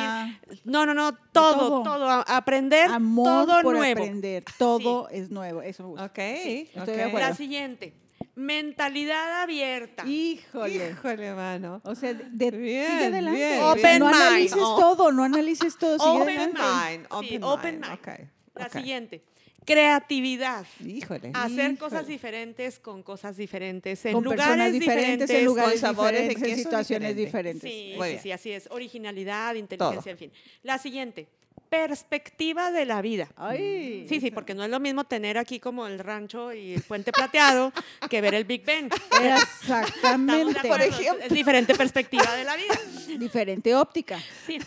No, 0.63 0.87
no, 0.87 0.95
no, 0.95 1.15
todo, 1.31 1.83
todo. 1.83 2.09
aprender 2.27 2.89
Amor 2.89 3.45
todo 3.45 3.61
por 3.61 3.75
nuevo. 3.75 4.01
aprender. 4.01 4.43
Todo 4.57 5.07
es 5.09 5.29
nuevo. 5.29 5.61
Eso 5.61 5.83
me 5.83 5.89
gusta. 5.89 6.05
Ok. 6.05 6.17
estoy 6.17 6.65
de 6.73 6.81
ok. 6.81 7.07
acuerdo. 7.09 7.29
La 7.29 7.35
siguiente, 7.35 7.93
mentalidad 8.39 9.41
abierta. 9.43 10.05
Híjole. 10.07 10.91
Híjole, 10.91 11.33
mano. 11.33 11.81
O 11.83 11.93
sea, 11.95 12.13
de, 12.13 12.51
Bien, 12.51 12.87
sigue 12.91 13.05
adelante. 13.05 13.37
bien, 13.37 13.49
bien. 13.49 13.59
no 13.59 13.71
Open 13.71 13.99
mind. 14.01 14.15
analices 14.15 14.59
Oh. 14.61 14.79
todo, 14.79 15.11
no 15.11 15.23
analices 15.23 15.77
todo, 15.77 15.97
sigue 15.99 16.21
Open 16.21 16.37
adelante. 16.39 16.59
mind. 16.61 17.01
Sí, 17.01 17.35
Open 17.37 17.43
open 17.43 17.79
mind. 17.81 17.85
mind. 17.85 17.99
Ok, 17.99 18.29
La 18.55 18.69
siguiente, 18.69 19.21
creatividad. 19.65 20.65
Híjole. 20.85 21.31
Hacer 21.33 21.59
Híjole. 21.71 21.77
cosas 21.77 22.07
diferentes 22.07 22.79
con 22.79 23.03
cosas 23.03 23.37
diferentes, 23.37 24.03
en 24.05 24.13
Con 24.13 24.23
lugares 24.23 24.45
personas 24.45 24.73
diferentes, 24.73 25.29
en 25.29 25.45
lugares 25.45 25.71
con 25.73 25.79
sabores 25.81 26.21
diferentes, 26.29 26.51
en 26.57 26.57
situaciones 26.63 27.15
diferentes. 27.15 27.61
diferentes. 27.63 27.93
Sí, 27.93 27.97
Muy 27.97 28.07
sí, 28.07 28.11
bien. 28.13 28.23
sí, 28.23 28.31
así 28.31 28.51
es. 28.51 28.67
Originalidad, 28.71 29.55
inteligencia, 29.55 30.11
en 30.11 30.17
fin. 30.17 30.31
La 30.63 30.77
siguiente, 30.77 31.27
perspectiva 31.69 32.71
de 32.71 32.85
la 32.85 33.01
vida. 33.01 33.29
Ay, 33.35 34.05
Sí, 34.09 34.19
sí, 34.19 34.31
porque 34.31 34.53
no 34.55 34.63
es 34.63 34.69
lo 34.69 34.79
mismo 34.79 35.03
tener 35.03 35.37
aquí 35.37 35.59
como 35.59 35.85
el 35.87 35.99
rancho 35.99 36.51
y 36.53 36.73
el 36.73 36.81
puente 36.81 37.11
plateado 37.11 37.71
que 38.09 38.21
ver 38.21 38.33
el 38.33 38.43
Big 38.45 38.65
Ben. 38.65 38.89
Exactamente. 39.21 40.59
acuerdo, 40.59 40.85
Es 41.21 41.31
diferente 41.31 41.75
perspectiva 41.75 42.35
de 42.35 42.43
la 42.43 42.55
vida. 42.55 42.75
Diferente 43.17 43.75
óptica. 43.75 44.19
Sí, 44.45 44.57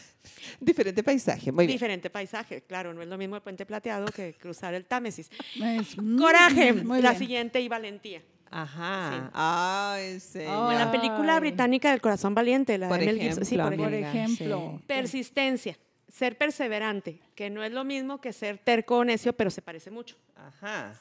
Diferente 0.60 1.02
paisaje. 1.02 1.50
Muy 1.50 1.66
bien. 1.66 1.74
diferente 1.76 2.08
paisaje. 2.10 2.62
Claro, 2.62 2.94
no 2.94 3.02
es 3.02 3.08
lo 3.08 3.18
mismo 3.18 3.34
el 3.36 3.42
puente 3.42 3.66
plateado 3.66 4.06
que 4.06 4.34
cruzar 4.34 4.74
el 4.74 4.84
Támesis. 4.84 5.28
Es- 5.60 5.96
Coraje, 6.18 6.72
muy 6.72 7.00
la 7.02 7.10
bien. 7.10 7.18
siguiente, 7.18 7.60
y 7.60 7.68
valentía. 7.68 8.22
Ajá. 8.50 9.30
Ay, 9.32 10.20
señor. 10.20 10.74
La 10.74 10.92
película 10.92 11.40
británica 11.40 11.90
del 11.90 12.00
corazón 12.00 12.34
valiente, 12.34 12.76
la 12.78 12.88
Por 12.88 12.98
de 13.00 13.06
Mel 13.06 13.18
Gibson. 13.20 13.44
Sí, 13.44 13.56
por 13.56 13.66
ejemplo, 13.72 13.84
Por 13.86 13.94
ejemplo. 13.94 14.20
Ejemplo. 14.20 14.74
sí. 14.78 14.84
Persistencia, 14.86 15.78
ser 16.12 16.36
perseverante, 16.36 17.18
que 17.34 17.48
no 17.50 17.64
es 17.64 17.72
lo 17.72 17.84
mismo 17.84 18.20
que 18.20 18.32
ser 18.34 18.58
terco 18.58 18.98
o 18.98 19.04
necio, 19.04 19.32
pero 19.32 19.50
se 19.50 19.62
parece 19.62 19.90
mucho. 19.90 20.14
Ajá. 20.36 20.94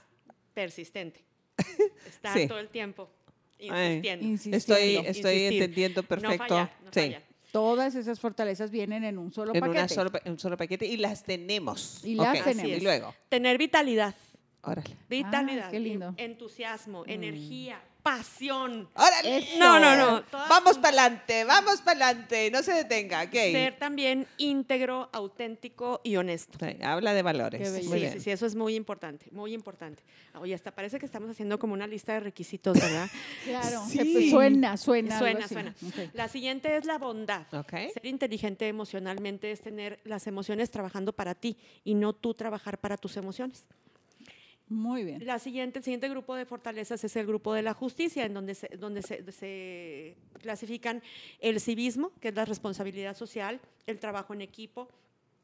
Persistente. 0.54 1.21
Estar 2.08 2.38
Sí. 2.38 2.47
todo 2.47 2.60
el 2.60 2.69
tiempo 2.69 3.10
Ay. 3.69 4.02
insistiendo. 4.21 4.58
Estoy, 4.58 4.95
estoy 5.06 5.43
entendiendo 5.43 6.02
No 6.02 6.08
perfecto. 6.08 6.38
fallar, 6.47 6.74
no 6.84 6.91
sí. 6.93 7.00
fallar. 7.02 7.24
Todas 7.52 7.95
esas 7.95 8.19
fortalezas 8.21 8.71
vienen 8.71 9.04
en 9.04 9.17
un 9.17 9.34
solo 9.34 9.54
En 9.54 9.60
paquete. 9.60 9.80
una 9.80 9.88
solo, 9.89 10.10
pa- 10.12 10.21
un 10.26 10.39
solo 10.39 10.56
paquete 10.56 10.86
y 10.86 10.95
las 10.95 11.24
tenemos. 11.26 12.00
Y 12.06 12.15
las 12.15 12.39
Ok, 12.39 12.45
tenemos. 12.45 12.78
Y 12.78 12.82
luego. 12.82 13.13
Tener 13.28 13.58
vitalidad. 13.58 14.15
Órale. 14.63 14.95
Vitalidad, 15.10 15.69
qué 15.69 15.80
lindo. 15.82 16.13
en- 16.17 16.32
entusiasmo, 16.32 17.04
energía, 17.06 17.82
pasión. 18.04 18.90
¡Órale! 18.96 19.38
Eso. 19.38 19.60
No, 19.60 19.80
no, 19.80 19.96
no. 19.96 20.24
Todas 20.24 20.50
Vamos 20.50 20.74
son- 20.74 20.82
para 20.82 21.02
adelante, 21.04 21.44
vamos 21.44 21.82
para 21.82 22.08
adelante, 22.08 22.50
no 22.52 22.64
se 22.64 22.74
detenga. 22.74 23.24
ok. 23.24 23.32
Ser 23.32 23.78
también 23.78 24.28
íntegro, 24.38 25.10
auténtico 25.12 26.02
y 26.04 26.16
honesto. 26.16 26.58
Sí, 26.60 26.78
habla 26.84 27.14
de 27.14 27.22
valores. 27.22 27.72
Muy. 27.72 27.82
Sí, 27.84 27.94
bien. 27.94 28.14
sí, 28.14 28.20
sí, 28.22 28.32
eso 28.32 28.46
es 28.46 28.56
muy 28.56 28.76
importante, 28.76 29.28
muy 29.32 29.54
importante. 29.54 30.04
Oye, 30.40 30.54
hasta 30.54 30.72
parece 30.72 31.00
que 31.00 31.06
estamos 31.06 31.30
haciendo 31.30 31.60
como 31.60 31.74
una 31.74 31.88
lista 31.88 32.14
de 32.14 32.22
requisitos, 32.22 32.80
¿verdad? 32.80 33.10
Claro, 33.46 33.84
Sí. 33.90 33.98
se- 33.98 34.30
suena, 34.30 34.78
suena. 34.78 35.18
Suena, 35.20 35.48
suena. 35.48 35.76
La 36.14 36.28
siguiente 36.28 36.76
es 36.78 36.86
la 36.86 36.98
bondad. 36.98 37.46
Ser 37.70 38.06
inteligente 38.06 38.68
emocionalmente 38.68 39.52
es 39.52 39.62
tener 39.62 40.00
las 40.04 40.28
emociones 40.28 40.72
trabajando 40.72 41.14
para 41.14 41.36
ti 41.36 41.58
y 41.84 41.94
no 41.96 42.14
tú 42.14 42.34
trabajar 42.34 42.78
para 42.80 42.98
tus 42.98 43.18
emociones. 43.18 43.66
Muy 44.72 45.04
bien. 45.04 45.26
La 45.26 45.38
siguiente, 45.38 45.80
el 45.80 45.84
siguiente 45.84 46.08
grupo 46.08 46.34
de 46.34 46.46
fortalezas 46.46 47.04
es 47.04 47.16
el 47.18 47.26
grupo 47.28 47.54
de 47.54 47.62
la 47.62 47.74
justicia, 47.74 48.26
en 48.26 48.34
donde 48.34 48.56
se, 48.56 48.70
donde 48.78 49.02
se, 49.02 49.30
se 49.34 50.16
clasifican 50.40 51.02
el 51.42 51.60
civismo, 51.60 52.12
que 52.22 52.30
es 52.30 52.36
la 52.36 52.46
responsabilidad 52.46 53.18
social, 53.18 53.60
el 53.86 54.00
trabajo 54.00 54.34
en 54.34 54.40
equipo, 54.42 54.88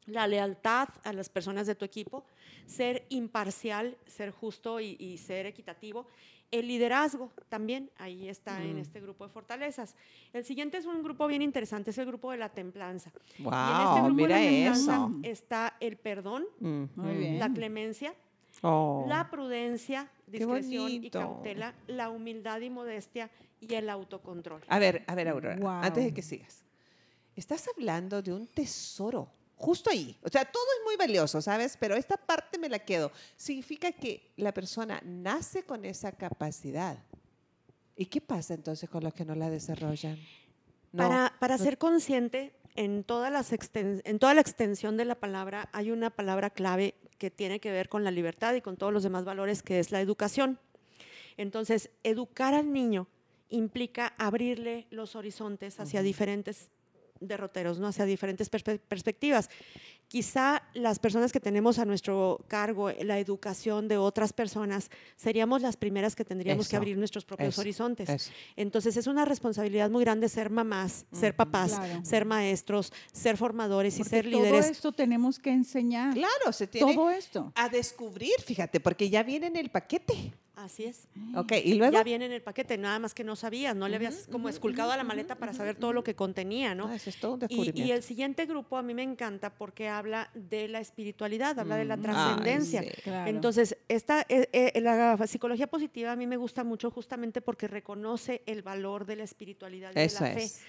la 0.06 0.26
lealtad 0.26 0.88
a 1.04 1.12
las 1.12 1.28
personas 1.28 1.66
de 1.66 1.74
tu 1.74 1.84
equipo, 1.84 2.24
ser 2.64 3.04
imparcial, 3.10 3.98
ser 4.06 4.30
justo 4.30 4.80
y, 4.80 4.96
y 4.98 5.18
ser 5.18 5.44
equitativo. 5.44 6.06
El 6.50 6.66
liderazgo 6.66 7.30
también, 7.50 7.90
ahí 7.98 8.26
está 8.30 8.62
en 8.64 8.76
Mm. 8.76 8.78
este 8.78 9.00
grupo 9.02 9.26
de 9.26 9.30
fortalezas. 9.30 9.94
El 10.32 10.46
siguiente 10.46 10.78
es 10.78 10.86
un 10.86 11.02
grupo 11.02 11.26
bien 11.26 11.42
interesante, 11.42 11.90
es 11.90 11.98
el 11.98 12.06
grupo 12.06 12.30
de 12.32 12.38
la 12.38 12.48
templanza. 12.48 13.10
y 13.38 13.42
en 13.42 13.44
este 13.44 13.44
Wow, 13.44 14.04
grupo 14.04 14.14
mira 14.14 14.36
de 14.38 14.42
la 14.44 14.48
templanza 14.72 14.94
eso. 14.94 15.20
está 15.24 15.76
el 15.80 15.98
perdón, 15.98 16.46
bien. 16.96 17.38
la 17.38 17.52
clemencia, 17.52 18.14
Oh. 18.62 19.04
la 19.08 19.30
prudencia, 19.30 20.10
discreción 20.26 20.90
y 20.90 21.10
cautela, 21.10 21.74
la 21.86 22.10
humildad 22.10 22.60
y 22.60 22.70
modestia 22.70 23.30
y 23.60 23.74
el 23.74 23.88
autocontrol. 23.88 24.62
A 24.68 24.78
ver, 24.78 25.04
a 25.06 25.14
ver, 25.14 25.28
Aurora, 25.28 25.56
Wow. 25.56 25.68
antes 25.70 26.04
de 26.04 26.12
que 26.14 26.22
sigas. 26.22 26.64
Estás 27.36 27.68
hablando 27.68 28.20
de 28.20 28.32
un 28.32 28.46
tesoro, 28.48 29.30
justo 29.56 29.90
ahí. 29.90 30.16
O 30.24 30.28
sea, 30.28 30.44
todo 30.44 30.64
es 30.78 30.84
muy 30.84 30.96
valioso, 30.96 31.40
¿sabes? 31.40 31.76
Pero 31.78 31.94
esta 31.94 32.16
parte 32.16 32.58
me 32.58 32.68
la 32.68 32.80
quedo. 32.80 33.12
Significa 33.36 33.92
que 33.92 34.32
la 34.36 34.52
persona 34.52 35.00
nace 35.04 35.62
con 35.62 35.84
esa 35.84 36.10
capacidad. 36.12 36.98
¿Y 37.96 38.06
qué 38.06 38.20
pasa 38.20 38.54
entonces 38.54 38.88
con 38.90 39.04
los 39.04 39.14
que 39.14 39.24
no 39.24 39.34
la 39.36 39.50
desarrollan? 39.50 40.18
No, 40.92 41.02
para 41.08 41.32
para 41.38 41.56
no- 41.58 41.62
ser 41.64 41.78
consciente, 41.78 42.52
en, 42.78 43.02
todas 43.02 43.32
las 43.32 43.52
exten- 43.52 44.02
en 44.04 44.18
toda 44.18 44.34
la 44.34 44.40
extensión 44.40 44.96
de 44.96 45.04
la 45.04 45.16
palabra 45.16 45.68
hay 45.72 45.90
una 45.90 46.10
palabra 46.10 46.50
clave 46.50 46.94
que 47.18 47.30
tiene 47.30 47.58
que 47.58 47.72
ver 47.72 47.88
con 47.88 48.04
la 48.04 48.12
libertad 48.12 48.54
y 48.54 48.60
con 48.60 48.76
todos 48.76 48.92
los 48.92 49.02
demás 49.02 49.24
valores, 49.24 49.62
que 49.62 49.80
es 49.80 49.90
la 49.90 50.00
educación. 50.00 50.60
Entonces, 51.36 51.90
educar 52.04 52.54
al 52.54 52.72
niño 52.72 53.08
implica 53.48 54.14
abrirle 54.16 54.86
los 54.90 55.16
horizontes 55.16 55.80
hacia 55.80 56.02
diferentes 56.02 56.70
derroteros, 57.20 57.78
¿no? 57.78 57.86
hacia 57.88 58.04
diferentes 58.04 58.50
perspe- 58.50 58.78
perspectivas. 58.80 59.48
Quizá 60.08 60.62
las 60.72 60.98
personas 60.98 61.32
que 61.32 61.40
tenemos 61.40 61.78
a 61.78 61.84
nuestro 61.84 62.42
cargo 62.48 62.90
la 63.02 63.18
educación 63.18 63.88
de 63.88 63.98
otras 63.98 64.32
personas, 64.32 64.90
seríamos 65.16 65.60
las 65.60 65.76
primeras 65.76 66.16
que 66.16 66.24
tendríamos 66.24 66.66
que 66.66 66.76
Eso, 66.76 66.78
abrir 66.78 66.96
nuestros 66.96 67.26
propios 67.26 67.50
eso, 67.50 67.60
horizontes. 67.60 68.08
eso. 68.08 68.30
Entonces 68.56 68.96
es 68.96 69.06
una 69.06 69.26
responsabilidad 69.26 69.90
muy 69.90 70.04
grande 70.04 70.30
ser 70.30 70.48
mamás, 70.48 71.04
ser 71.12 71.36
papás, 71.36 71.72
Claro. 71.72 72.04
ser 72.04 72.24
maestros, 72.24 72.90
ser 73.12 73.36
formadores 73.36 73.96
y 73.96 73.98
Porque 73.98 74.10
ser 74.10 74.30
todo 74.30 74.42
líderes. 74.44 74.70
esto 74.70 74.92
tenemos 74.92 75.38
que 75.38 75.50
enseñar. 75.50 76.14
Claro, 76.14 76.52
se 76.54 76.66
tiene 76.66 76.94
Todo 76.94 77.10
esto. 77.10 77.52
a 77.54 77.68
descubrir, 77.68 78.32
fíjate, 78.46 78.80
porque 78.80 79.10
ya 79.10 79.22
viene 79.22 79.48
en 79.48 79.56
el 79.56 79.68
paquete. 79.70 80.32
Así 80.64 80.84
es. 80.86 81.06
Ok, 81.36 81.52
y 81.64 81.74
luego. 81.74 81.92
Ya 81.92 82.02
viene 82.02 82.26
en 82.26 82.32
el 82.32 82.42
paquete, 82.42 82.76
nada 82.78 82.98
más 82.98 83.14
que 83.14 83.22
no 83.22 83.36
sabías, 83.36 83.76
no 83.76 83.86
le 83.86 83.94
habías 83.94 84.26
como 84.26 84.48
esculcado 84.48 84.90
a 84.90 84.96
la 84.96 85.04
maleta 85.04 85.36
para 85.36 85.52
saber 85.52 85.76
todo 85.76 85.92
lo 85.92 86.02
que 86.02 86.16
contenía, 86.16 86.74
¿no? 86.74 86.88
Ah, 86.88 86.96
eso 86.96 87.10
es 87.10 87.16
todo 87.20 87.34
un 87.34 87.38
Y, 87.38 87.40
descubrimiento. 87.46 87.82
y 87.88 87.92
el 87.92 88.02
siguiente 88.02 88.44
grupo 88.46 88.76
a 88.76 88.82
mí 88.82 88.92
me 88.92 89.04
encanta 89.04 89.54
porque 89.54 89.88
habla 89.88 90.30
de 90.34 90.66
la 90.66 90.80
espiritualidad, 90.80 91.56
habla 91.60 91.76
de 91.76 91.84
la 91.84 91.96
Mm. 91.96 92.02
trascendencia. 92.02 92.82
Sí. 92.82 92.88
Claro. 93.04 93.30
Entonces, 93.30 93.76
esta, 93.86 94.26
eh, 94.28 94.48
eh, 94.52 94.80
la 94.80 95.16
psicología 95.28 95.68
positiva 95.68 96.10
a 96.10 96.16
mí 96.16 96.26
me 96.26 96.36
gusta 96.36 96.64
mucho 96.64 96.90
justamente 96.90 97.40
porque 97.40 97.68
reconoce 97.68 98.42
el 98.46 98.62
valor 98.62 99.06
de 99.06 99.14
la 99.16 99.22
espiritualidad 99.24 99.92
y 99.94 100.00
Eso 100.00 100.24
de 100.24 100.30
la 100.30 100.36
fe. 100.36 100.42
es. 100.44 100.60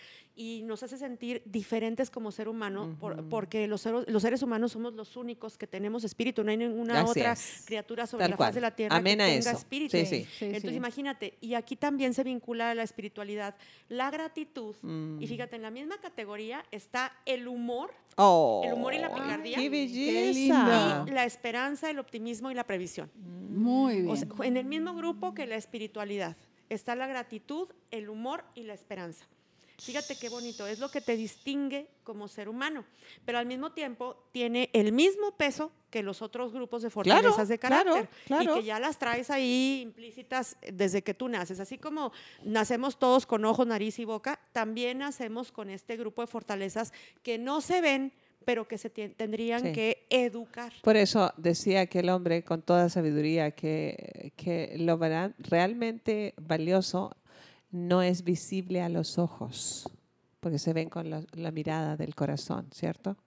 Y 0.42 0.62
nos 0.64 0.84
hace 0.84 0.98
sentir 0.98 1.42
diferentes 1.44 2.10
como 2.10 2.32
ser 2.32 2.48
humano, 2.48 2.96
por- 2.98 3.28
porque 3.28 3.68
los, 3.68 3.82
seres- 3.82 4.06
los 4.08 4.22
seres 4.22 4.42
humanos 4.42 4.72
somos 4.72 4.94
los 4.94 5.18
únicos 5.18 5.58
que 5.58 5.68
tenemos 5.68 6.06
espíritu. 6.06 6.46
No 6.46 6.52
hay 6.52 6.56
ninguna 6.56 7.02
Así 7.02 7.20
otra 7.20 7.34
es. 7.34 7.64
criatura 7.66 8.08
sobre 8.08 8.24
Tal 8.24 8.32
la 8.32 8.38
cual. 8.38 8.48
faz 8.48 8.56
de 8.56 8.62
la 8.62 8.72
tierra 8.74 8.96
Amén 8.96 9.18
que 9.18 9.26
tenga 9.26 9.38
eso. 9.38 9.50
espíritu. 9.50 9.98
Sí, 9.98 10.06
sí. 10.06 10.24
Sí, 10.38 10.46
Entonces, 10.46 10.70
sí. 10.70 10.76
imagínate, 10.78 11.38
y 11.42 11.56
aquí 11.56 11.76
también 11.76 12.14
se 12.14 12.24
vincula 12.24 12.72
a 12.72 12.76
la 12.76 12.84
espiritualidad, 12.84 13.56
la 13.90 14.10
gratitud. 14.12 14.76
Mm. 14.82 15.22
Y 15.22 15.28
fíjate, 15.28 15.58
en 15.58 15.62
la 15.64 15.72
misma 15.72 15.98
categoría 15.98 16.64
está 16.72 17.12
el 17.26 17.46
humor, 17.50 17.92
Oh, 18.16 18.62
el 18.66 18.74
humor 18.74 18.94
y 18.94 19.00
la 19.00 19.14
picardía. 19.14 19.58
¡Qué 19.58 19.64
Qué 19.64 19.70
belleza! 19.70 21.06
y 21.06 21.12
la 21.12 21.26
esperanza, 21.26 21.90
el 21.90 22.00
optimismo 22.00 22.50
y 22.50 22.54
la 22.54 22.64
previsión. 22.66 23.12
Muy 23.18 23.96
bien. 24.04 24.10
O 24.10 24.16
sea, 24.16 24.28
en 24.44 24.56
el 24.56 24.66
mismo 24.66 24.94
grupo 24.94 25.34
que 25.34 25.46
la 25.48 25.56
espiritualidad 25.58 26.38
está 26.70 26.96
la 26.96 27.08
gratitud, 27.08 27.68
el 27.92 28.10
humor 28.10 28.46
y 28.56 28.64
la 28.64 28.74
esperanza. 28.74 29.26
Fíjate 29.82 30.16
qué 30.18 30.30
bonito, 30.30 30.68
es 30.68 30.80
lo 30.80 30.90
que 30.90 31.02
te 31.02 31.16
distingue 31.16 31.88
como 32.04 32.28
ser 32.28 32.50
humano, 32.50 32.84
pero 33.26 33.38
al 33.38 33.46
mismo 33.46 33.72
tiempo 33.72 34.16
tiene 34.32 34.70
el 34.74 34.92
mismo 34.92 35.32
peso 35.38 35.72
que 35.90 36.04
los 36.04 36.22
otros 36.22 36.54
grupos 36.54 36.82
de 36.84 36.90
Claro, 36.90 37.10
fortalezas 37.32 37.48
de 37.48 37.58
carácter 37.58 38.10
claro. 38.28 38.56
y 38.58 38.60
que 38.60 38.66
ya 38.66 38.80
las 38.80 39.00
traes 39.00 39.30
ahí 39.30 39.80
implícitas 39.84 40.58
desde 40.72 41.02
que 41.02 41.14
tú 41.14 41.28
naces. 41.30 41.60
Así 41.60 41.78
como 41.78 42.12
nacemos 42.44 43.00
todos 43.00 43.26
con 43.26 43.44
ojos, 43.46 43.66
nariz 43.66 43.98
y 44.00 44.06
boca, 44.06 44.40
también 44.52 45.00
nacemos 45.00 45.52
con 45.52 45.70
este 45.70 45.98
grupo 45.98 46.22
de 46.22 46.28
fortalezas 46.28 46.94
que 47.24 47.38
no 47.38 47.62
se 47.62 47.82
ven, 47.82 48.12
pero 48.46 48.68
que 48.68 48.78
se 48.78 48.90
tendrían 48.90 49.62
Sí. 49.62 49.72
que 49.74 50.08
educar. 50.10 50.72
Por 50.82 50.96
eso 50.96 51.34
decía 51.38 51.82
aquel 51.82 52.10
hombre 52.10 52.44
con 52.44 52.62
toda 52.62 52.90
sabiduría 52.90 53.52
que, 53.52 54.32
que 54.38 54.76
lo 54.78 54.98
vera- 54.98 55.34
realmente 55.40 56.34
valioso 56.38 57.16
no 57.72 58.02
es 58.02 58.24
visible 58.24 58.82
a 58.82 58.90
los 58.90 59.18
ojos, 59.18 59.90
porque 60.40 60.60
se 60.60 60.74
ven 60.74 60.90
con 60.90 61.10
la, 61.10 61.52
mirada 61.52 61.98
del 61.98 62.16
corazón, 62.16 62.70
¿cierto? 62.72 63.18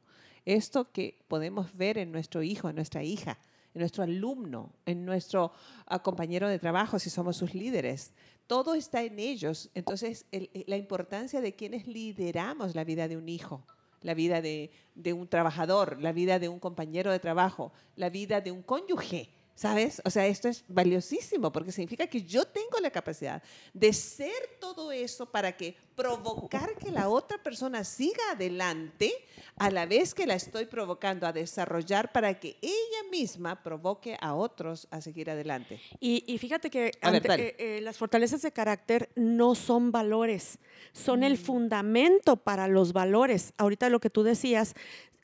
Esto 0.44 0.90
que 0.90 1.24
podemos 1.28 1.76
ver 1.76 1.98
en 1.98 2.10
nuestro 2.10 2.42
hijo, 2.42 2.68
en 2.68 2.76
nuestra 2.76 3.02
hija, 3.02 3.38
en 3.74 3.80
nuestro 3.80 4.02
alumno, 4.02 4.72
en 4.86 5.04
nuestro 5.04 5.52
ah, 5.86 6.02
compañero 6.02 6.48
de 6.48 6.58
trabajo, 6.58 6.98
si 6.98 7.10
somos 7.10 7.36
sus 7.36 7.54
líderes, 7.54 8.12
todo 8.46 8.74
está 8.74 9.02
en 9.02 9.18
ellos. 9.18 9.70
Entonces, 9.74 10.26
el- 10.32 10.50
la 10.66 10.76
importancia 10.76 11.40
de 11.40 11.54
quienes 11.54 11.86
lideramos 11.86 12.74
la 12.74 12.84
vida 12.84 13.06
de 13.08 13.16
un 13.16 13.28
hijo, 13.28 13.64
la 14.00 14.14
vida 14.14 14.42
de 14.42 14.70
un 15.12 15.28
trabajador, 15.28 16.02
la 16.02 16.12
vida 16.12 16.40
de 16.40 16.48
un 16.48 16.58
compañero 16.58 17.12
de 17.12 17.20
trabajo, 17.20 17.72
la 17.94 18.10
vida 18.10 18.40
de 18.40 18.50
un 18.50 18.62
cónyuge. 18.62 19.30
¿Sabes? 19.62 20.02
O 20.04 20.10
sea, 20.10 20.26
esto 20.26 20.48
es 20.48 20.64
valiosísimo 20.66 21.52
porque 21.52 21.70
significa 21.70 22.08
que 22.08 22.22
yo 22.22 22.44
tengo 22.44 22.80
la 22.80 22.90
capacidad 22.90 23.40
de 23.72 23.92
ser 23.92 24.32
todo 24.58 24.90
eso 24.90 25.24
para 25.26 25.56
que 25.56 25.76
provocar 25.94 26.74
que 26.74 26.90
la 26.90 27.08
otra 27.08 27.40
persona 27.40 27.84
siga 27.84 28.32
adelante 28.32 29.12
a 29.58 29.70
la 29.70 29.86
vez 29.86 30.14
que 30.14 30.26
la 30.26 30.34
estoy 30.34 30.64
provocando 30.66 31.28
a 31.28 31.32
desarrollar 31.32 32.10
para 32.10 32.40
que 32.40 32.56
ella 32.60 33.08
misma 33.12 33.62
provoque 33.62 34.16
a 34.20 34.34
otros 34.34 34.88
a 34.90 35.00
seguir 35.00 35.30
adelante. 35.30 35.80
Y, 36.00 36.24
y 36.26 36.38
fíjate 36.38 36.68
que 36.68 36.80
ver, 36.80 36.98
ante- 37.00 37.28
dale. 37.28 37.46
eh, 37.50 37.76
eh, 37.76 37.80
las 37.82 37.96
fortalezas 37.98 38.42
de 38.42 38.50
carácter 38.50 39.10
no 39.14 39.54
son 39.54 39.92
valores, 39.92 40.58
son 40.92 41.20
Mm. 41.20 41.24
el 41.24 41.38
fundamento 41.38 42.36
para 42.36 42.66
los 42.66 42.92
valores. 42.92 43.52
Ahorita 43.58 43.88
lo 43.90 44.00
que 44.00 44.10
tú 44.10 44.24
decías, 44.24 44.74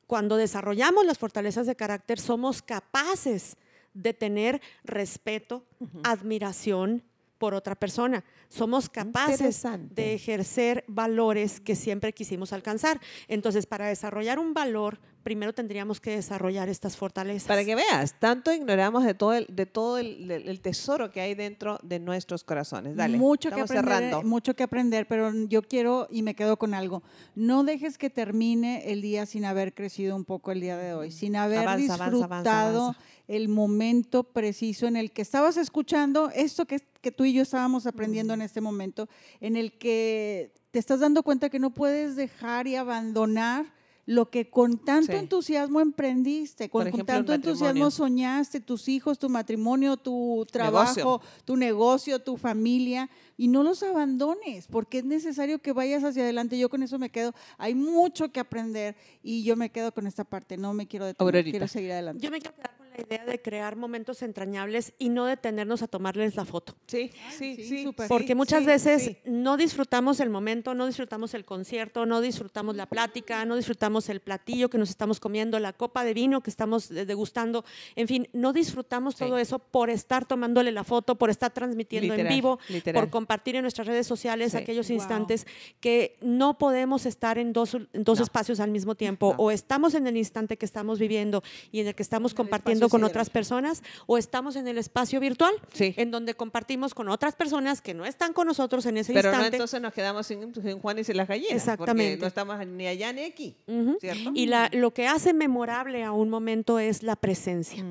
cuando 0.07 0.37
desarrollamos 0.37 1.05
las 1.05 1.18
fortalezas 1.18 1.66
de 1.66 1.74
carácter, 1.74 2.20
somos 2.20 2.62
capaces 2.62 3.57
de 3.94 4.14
tener 4.14 4.61
respeto, 4.85 5.66
admiración 6.05 7.03
por 7.38 7.55
otra 7.55 7.74
persona. 7.74 8.24
Somos 8.48 8.88
capaces 8.88 9.62
de 9.90 10.14
ejercer 10.14 10.85
valores 10.88 11.61
que 11.61 11.77
siempre 11.77 12.12
quisimos 12.12 12.53
alcanzar. 12.53 13.01
Entonces, 13.29 13.66
para 13.66 13.87
desarrollar 13.87 14.38
un 14.38 14.55
valor, 14.55 14.98
primero 15.22 15.52
tendríamos 15.52 16.00
que 16.00 16.11
desarrollar 16.12 16.68
estas 16.68 16.96
fortalezas. 16.96 17.48
Para 17.48 17.64
que 17.64 17.74
veas, 17.74 18.18
tanto 18.18 18.52
ignoramos 18.52 19.04
de 19.04 19.14
todo 19.14 19.35
el, 19.35 19.46
de 19.50 19.66
todo 19.66 19.98
el, 19.98 20.31
el- 20.31 20.48
el 20.48 20.61
tesoro 20.61 21.11
que 21.11 21.20
hay 21.20 21.35
dentro 21.35 21.78
de 21.83 21.98
nuestros 21.98 22.44
corazones. 22.44 22.96
Dale, 22.96 23.18
mucho 23.18 23.50
que 23.50 23.61
aprender, 23.61 23.85
cerrando. 23.85 24.22
mucho 24.22 24.54
que 24.54 24.62
aprender, 24.62 25.07
pero 25.07 25.33
yo 25.46 25.62
quiero 25.62 26.09
y 26.11 26.22
me 26.22 26.35
quedo 26.35 26.57
con 26.59 26.72
algo. 26.74 27.02
No 27.35 27.64
dejes 27.64 27.98
que 27.98 28.11
termine 28.11 28.90
el 28.92 29.02
día 29.02 29.26
sin 29.26 29.44
haber 29.44 29.74
crecido 29.74 30.16
un 30.16 30.24
poco 30.24 30.52
el 30.52 30.61
día 30.61 30.76
de 30.76 30.94
hoy, 30.94 31.11
sin 31.11 31.37
haber 31.37 31.59
Avanza, 31.61 31.94
avanza, 31.94 32.04
disfrutado 32.11 32.24
avanza, 32.24 32.68
avanza. 32.90 33.00
el 33.28 33.48
momento 33.48 34.24
preciso 34.24 34.87
en 34.87 34.96
el 34.96 35.11
que 35.12 35.22
estabas 35.22 35.57
escuchando 35.57 36.31
esto 36.35 36.64
que, 36.64 36.81
que 37.00 37.12
tú 37.12 37.24
y 37.24 37.33
yo 37.33 37.42
estábamos 37.42 37.87
aprendiendo 37.87 38.33
en 38.35 38.42
este 38.42 38.61
momento, 38.61 39.09
en 39.40 39.57
el 39.57 39.72
que 39.78 40.52
te 40.70 40.78
estás 40.78 41.00
dando 41.00 41.22
cuenta 41.22 41.48
que 41.50 41.59
no 41.59 41.70
puedes 41.70 42.14
dejar 42.16 42.66
y 42.66 42.76
abandonar 42.76 43.66
lo 44.09 44.31
que 44.31 44.49
con 44.49 44.79
tanto 44.79 45.12
Sí. 45.12 45.18
entusiasmo 45.18 45.83
emprendiste, 45.83 46.71
con, 46.71 46.90
tanto 47.05 47.35
entusiasmo 47.35 47.90
soñaste, 47.90 48.59
tus 48.59 48.88
hijos, 48.88 49.18
tu 49.18 49.29
matrimonio, 49.29 49.99
tu 49.99 50.47
trabajo, 50.51 51.21
tu 51.44 51.57
negocio, 51.57 52.18
tu 52.18 52.38
familia, 52.38 53.11
y 53.37 53.49
no 53.49 53.62
los 53.62 53.83
abandones, 53.83 54.66
porque 54.66 54.99
es 55.01 55.05
necesario 55.05 55.59
que 55.59 55.75
vayas 55.75 56.05
hacia 56.05 56.23
adelante. 56.23 56.59
Yo 56.59 56.71
con 56.71 56.83
eso 56.83 56.99
me 56.99 57.11
quedo, 57.11 57.35
hay 57.59 57.75
mucho 57.75 58.33
que 58.33 58.40
aprender 58.40 58.97
y 59.23 59.44
yo 59.44 59.57
me 59.57 59.68
quedo 59.71 59.92
con 59.92 60.07
esta 60.07 60.25
parte, 60.25 60.57
no 60.57 60.73
me 60.73 60.87
quiero 60.87 61.05
detener, 61.05 61.27
Aurorita. 61.29 61.51
quiero 61.51 61.68
seguir 61.68 61.92
adelante. 61.92 62.25
Yo 62.25 62.31
me 62.31 62.40
quiero 62.40 62.57
quedar 62.57 62.77
con 62.79 62.88
la 62.98 63.04
idea 63.16 63.24
de 63.24 63.40
crear 63.40 63.76
momentos 63.76 64.22
entrañables 64.22 64.92
y 64.98 65.08
no 65.08 65.24
detenernos 65.26 65.82
a 65.82 65.88
tomarles 65.88 66.34
la 66.37 66.44
foto. 66.44 66.74
Sí, 66.87 67.11
sí, 67.37 67.56
sí, 67.56 67.64
sí. 67.64 67.84
súper. 67.84 68.08
Porque 68.08 68.34
muchas 68.34 68.61
sí, 68.61 68.66
veces 68.66 69.02
sí. 69.02 69.18
no 69.24 69.56
disfrutamos 69.56 70.20
el 70.20 70.30
momento, 70.30 70.74
no 70.74 70.87
disfrutamos 70.87 71.34
el 71.34 71.44
concierto, 71.44 72.06
no 72.06 72.20
disfrutamos 72.20 72.76
la 72.76 72.87
plática, 72.87 73.44
no 73.44 73.56
disfrutamos 73.56 74.08
el 74.08 74.20
platillo 74.20 74.68
que 74.70 74.78
nos 74.78 74.90
estamos 74.90 75.20
comiendo, 75.20 75.58
la 75.61 75.72
copa 75.72 76.04
de 76.04 76.14
vino 76.14 76.40
que 76.42 76.50
estamos 76.50 76.90
eh, 76.90 77.06
degustando. 77.06 77.64
En 77.96 78.08
fin, 78.08 78.28
no 78.32 78.52
disfrutamos 78.52 79.14
Sí. 79.14 79.24
todo 79.24 79.38
eso 79.38 79.58
por 79.58 79.90
estar 79.90 80.26
tomándole 80.26 80.72
la 80.72 80.84
foto, 80.84 81.16
por 81.16 81.30
estar 81.30 81.52
transmitiendo 81.52 82.12
Literal, 82.12 82.26
en 82.26 82.37
vivo, 82.37 82.58
literal. 82.68 83.02
por 83.02 83.11
compartir 83.11 83.56
en 83.56 83.62
nuestras 83.62 83.87
redes 83.87 84.06
sociales 84.06 84.52
Sí. 84.52 84.58
aquellos 84.58 84.88
Wow. 84.88 84.96
instantes 84.96 85.46
que 85.80 86.16
no 86.20 86.58
podemos 86.58 87.06
estar 87.06 87.38
en 87.38 87.52
dos, 87.52 87.74
en 87.74 87.88
dos 88.04 88.18
No. 88.18 88.24
espacios 88.24 88.61
al 88.61 88.70
mismo 88.70 88.94
tiempo. 88.94 89.34
No. 89.37 89.44
O 89.44 89.50
estamos 89.50 89.94
en 89.94 90.06
el 90.06 90.16
instante 90.16 90.56
que 90.56 90.66
estamos 90.66 90.98
viviendo 90.98 91.42
y 91.72 91.80
en 91.80 91.88
el 91.88 91.94
que 91.94 92.02
estamos 92.02 92.32
En 92.32 92.40
el 92.40 92.50
compartiendo 92.88 92.98
con 92.98 93.05
otras 93.05 93.31
personas, 93.31 93.83
o 94.07 94.18
estamos 94.18 94.57
en 94.57 94.68
el 94.68 94.79
espacio 94.79 95.20
virtual 95.20 95.53
Sí. 95.72 95.94
en 95.96 96.11
donde 96.11 96.35
compartimos 96.35 96.94
con 96.94 97.09
otras 97.09 97.35
personas 97.37 97.81
que 97.81 97.94
no 97.94 98.05
están 98.05 98.33
con 98.33 98.46
nosotros 98.46 98.85
en 98.87 98.96
ese 98.96 99.12
Pero 99.12 99.31
no 99.31 99.37
instante. 99.37 99.57
entonces 99.57 99.81
nos 99.81 99.92
quedamos 99.92 100.27
sin, 100.27 100.53
sin 100.55 100.81
Juan 100.81 100.98
y 100.98 101.05
sin 101.05 101.16
las 101.16 101.29
gallinas. 101.29 101.53
Exactamente. 101.53 102.12
Porque 102.12 102.20
no 102.22 102.27
estamos 102.27 102.66
ni 102.66 102.87
allá 102.87 103.12
ni 103.12 103.22
aquí. 103.24 103.57
¿Cierto? 104.01 104.31
Y 104.35 104.46
la- 104.46 104.68
lo 104.72 104.92
que 104.92 105.07
hace 105.07 105.33
memorable 105.33 106.03
a 106.05 106.12
un 106.12 106.29
momento 106.31 106.79
es 106.79 107.03
la 107.03 107.16
presencia. 107.16 107.85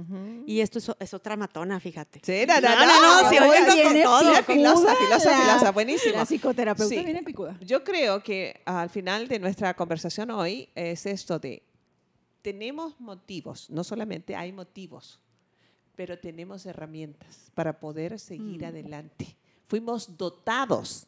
Y 0.45 0.61
esto 0.61 0.79
es, 0.79 0.91
es 0.99 1.13
otra 1.13 1.35
matona, 1.37 1.79
fíjate. 1.79 2.19
Sí, 2.23 2.45
no, 2.47 2.61
no, 2.61 2.69
No, 2.69 3.49
oiga 3.49 3.83
con 3.83 4.03
todo. 4.03 4.35
Filosa, 4.43 4.95
filosa, 4.95 5.29
la- 5.31 5.37
filosa, 5.45 5.71
buenísimo. 5.71 6.15
La 6.17 6.25
psicoterapeuta 6.25 6.95
Sí. 6.95 7.03
viene 7.03 7.23
picuda. 7.23 7.57
Yo 7.61 7.83
creo 7.83 8.21
que 8.23 8.61
al 8.65 8.89
final 8.89 9.27
de 9.27 9.39
nuestra 9.39 9.73
conversación 9.75 10.31
hoy 10.31 10.69
es 10.75 11.05
esto 11.05 11.39
de, 11.39 11.61
tenemos 12.47 12.97
motivos, 13.01 13.69
no 13.69 13.83
solamente 13.83 14.33
hay 14.33 14.53
motivos, 14.53 15.19
pero 15.97 16.17
tenemos 16.17 16.65
herramientas 16.65 17.51
para 17.53 17.77
poder 17.77 18.17
seguir 18.19 18.61
Mm. 18.61 18.65
adelante. 18.65 19.35
Fuimos 19.67 20.15
dotados, 20.17 21.07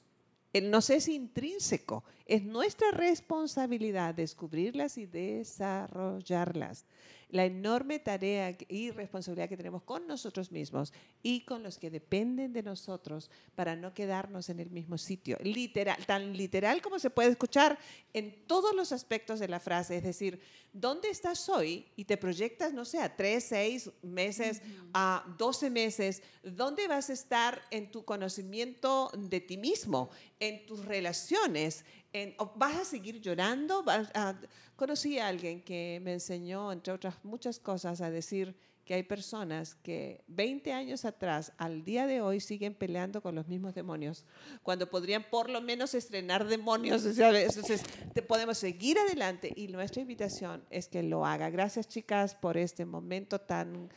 no 0.61 0.81
sé 0.81 0.99
si 0.99 1.15
intrínseco, 1.15 2.03
es 2.29 2.43
nuestra 2.43 2.91
responsabilidad 2.91 4.13
descubrirlas 4.13 4.99
y 4.99 5.07
desarrollarlas. 5.07 6.85
La 7.31 7.45
enorme 7.45 7.99
tarea 7.99 8.55
y 8.67 8.89
responsabilidad 8.89 9.49
que 9.49 9.57
tenemos 9.57 9.83
con 9.83 10.07
nosotros 10.07 10.51
mismos 10.51 10.93
y 11.21 11.41
con 11.41 11.61
los 11.61 11.77
que 11.77 11.91
dependen 11.91 12.53
de 12.53 12.63
nosotros 12.63 13.29
para 13.53 13.75
no 13.75 13.93
quedarnos 13.93 14.49
en 14.49 14.59
el 14.59 14.71
mismo 14.71 14.97
sitio. 14.97 15.37
Literal, 15.43 16.03
tan 16.07 16.35
literal 16.35 16.81
como 16.81 16.97
se 16.97 17.11
puede 17.11 17.29
escuchar 17.29 17.77
en 18.13 18.47
todos 18.47 18.75
los 18.75 18.91
aspectos 18.91 19.39
de 19.39 19.47
la 19.47 19.59
frase. 19.59 19.97
Es 19.97 20.03
decir, 20.03 20.39
¿dónde 20.73 21.09
estás 21.11 21.47
hoy? 21.49 21.85
Y 21.95 22.05
te 22.05 22.17
proyectas, 22.17 22.73
no 22.73 22.83
sé, 22.83 22.99
a 22.99 23.15
tres, 23.15 23.43
seis 23.43 23.91
meses, 24.01 24.63
a 24.93 25.23
12 25.37 25.69
meses. 25.69 26.23
¿Dónde 26.41 26.87
vas 26.87 27.11
a 27.11 27.13
estar 27.13 27.61
en 27.69 27.91
tu 27.91 28.03
conocimiento 28.05 29.11
de 29.15 29.39
ti 29.39 29.57
mismo, 29.57 30.09
en 30.39 30.65
tus 30.65 30.83
relaciones? 30.83 31.85
En- 32.13 32.35
¿Vas 32.55 32.75
a 32.75 32.85
seguir 32.85 33.21
llorando? 33.21 33.83
¿Vas 33.83 34.09
a- 34.15 34.35
conocí 34.75 35.19
a 35.19 35.27
alguien 35.27 35.61
que 35.61 35.99
me 36.03 36.13
enseñó, 36.13 36.71
entre 36.71 36.93
otras 36.93 37.15
muchas 37.23 37.59
cosas, 37.59 38.01
a 38.01 38.09
decir 38.09 38.55
que 38.85 38.95
hay 38.95 39.03
personas 39.03 39.75
que 39.75 40.23
20 40.25 40.73
años 40.73 41.05
atrás, 41.05 41.51
al 41.57 41.83
día 41.83 42.07
de 42.07 42.21
hoy, 42.21 42.39
siguen 42.39 42.73
peleando 42.73 43.21
con 43.21 43.35
los 43.35 43.47
mismos 43.47 43.75
demonios, 43.75 44.25
cuando 44.63 44.89
podrían 44.89 45.23
por 45.29 45.47
lo 45.51 45.61
menos 45.61 45.93
estrenar 45.93 46.47
demonios. 46.47 47.05
Entonces, 47.05 47.83
te 48.15 48.23
podemos 48.23 48.57
seguir 48.57 48.97
adelante 48.97 49.53
y 49.55 49.67
nuestra 49.67 50.01
invitación 50.01 50.63
es 50.71 50.87
que 50.87 51.03
lo 51.03 51.23
haga. 51.23 51.51
Gracias, 51.51 51.87
chicas, 51.87 52.33
por 52.33 52.57
este 52.57 52.83
momento 52.85 53.39
tan 53.39 53.89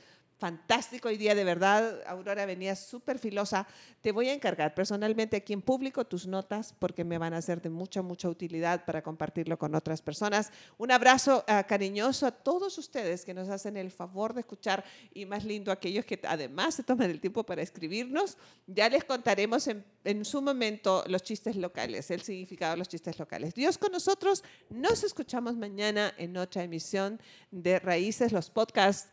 fantástico 0.42 1.06
hoy 1.06 1.16
día, 1.18 1.36
de 1.36 1.44
verdad. 1.44 2.02
Aurora 2.04 2.44
venía 2.46 2.74
súper 2.74 3.20
filosa. 3.20 3.64
Te 4.00 4.10
voy 4.10 4.28
a 4.28 4.34
encargar 4.34 4.74
personalmente 4.74 5.36
aquí 5.36 5.52
en 5.52 5.62
público 5.62 6.04
tus 6.04 6.26
notas 6.26 6.74
porque 6.80 7.04
me 7.04 7.16
van 7.16 7.32
a 7.32 7.40
ser 7.40 7.62
de 7.62 7.70
mucha, 7.70 8.02
mucha 8.02 8.28
utilidad 8.28 8.84
para 8.84 9.04
compartirlo 9.04 9.56
con 9.56 9.72
otras 9.76 10.02
personas. 10.02 10.50
Un 10.78 10.90
abrazo 10.90 11.44
ah, 11.46 11.62
cariñoso 11.62 12.26
a 12.26 12.32
todos 12.32 12.76
ustedes 12.76 13.24
que 13.24 13.34
nos 13.34 13.48
hacen 13.50 13.76
el 13.76 13.92
favor 13.92 14.34
de 14.34 14.40
escuchar 14.40 14.82
y 15.14 15.26
más 15.26 15.44
lindo 15.44 15.70
aquellos 15.70 16.04
que 16.04 16.18
además 16.24 16.74
se 16.74 16.82
toman 16.82 17.08
el 17.08 17.20
tiempo 17.20 17.44
para 17.44 17.62
escribirnos. 17.62 18.36
Ya 18.66 18.88
les 18.88 19.04
contaremos 19.04 19.68
en, 19.68 19.84
en 20.02 20.24
su 20.24 20.42
momento 20.42 21.04
los 21.06 21.22
chistes 21.22 21.54
locales, 21.54 22.10
el 22.10 22.22
significado 22.22 22.72
de 22.72 22.78
los 22.78 22.88
chistes 22.88 23.16
locales. 23.16 23.54
Dios 23.54 23.78
con 23.78 23.92
nosotros. 23.92 24.42
Nos 24.70 25.04
escuchamos 25.04 25.54
mañana 25.54 26.12
en 26.18 26.36
otra 26.36 26.64
emisión 26.64 27.20
de 27.52 27.78
Raíces, 27.78 28.32
los 28.32 28.50
podcasts. 28.50 29.12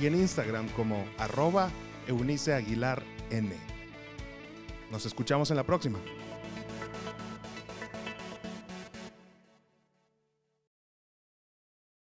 y 0.00 0.06
en 0.06 0.14
Instagram 0.14 0.68
como 0.70 1.04
arroba 1.18 1.70
Eunice 2.06 2.54
Aguilar 2.54 3.02
N. 3.30 3.50
Nos 4.90 5.06
escuchamos 5.06 5.50
en 5.50 5.56
la 5.56 5.64
próxima. 5.64 5.98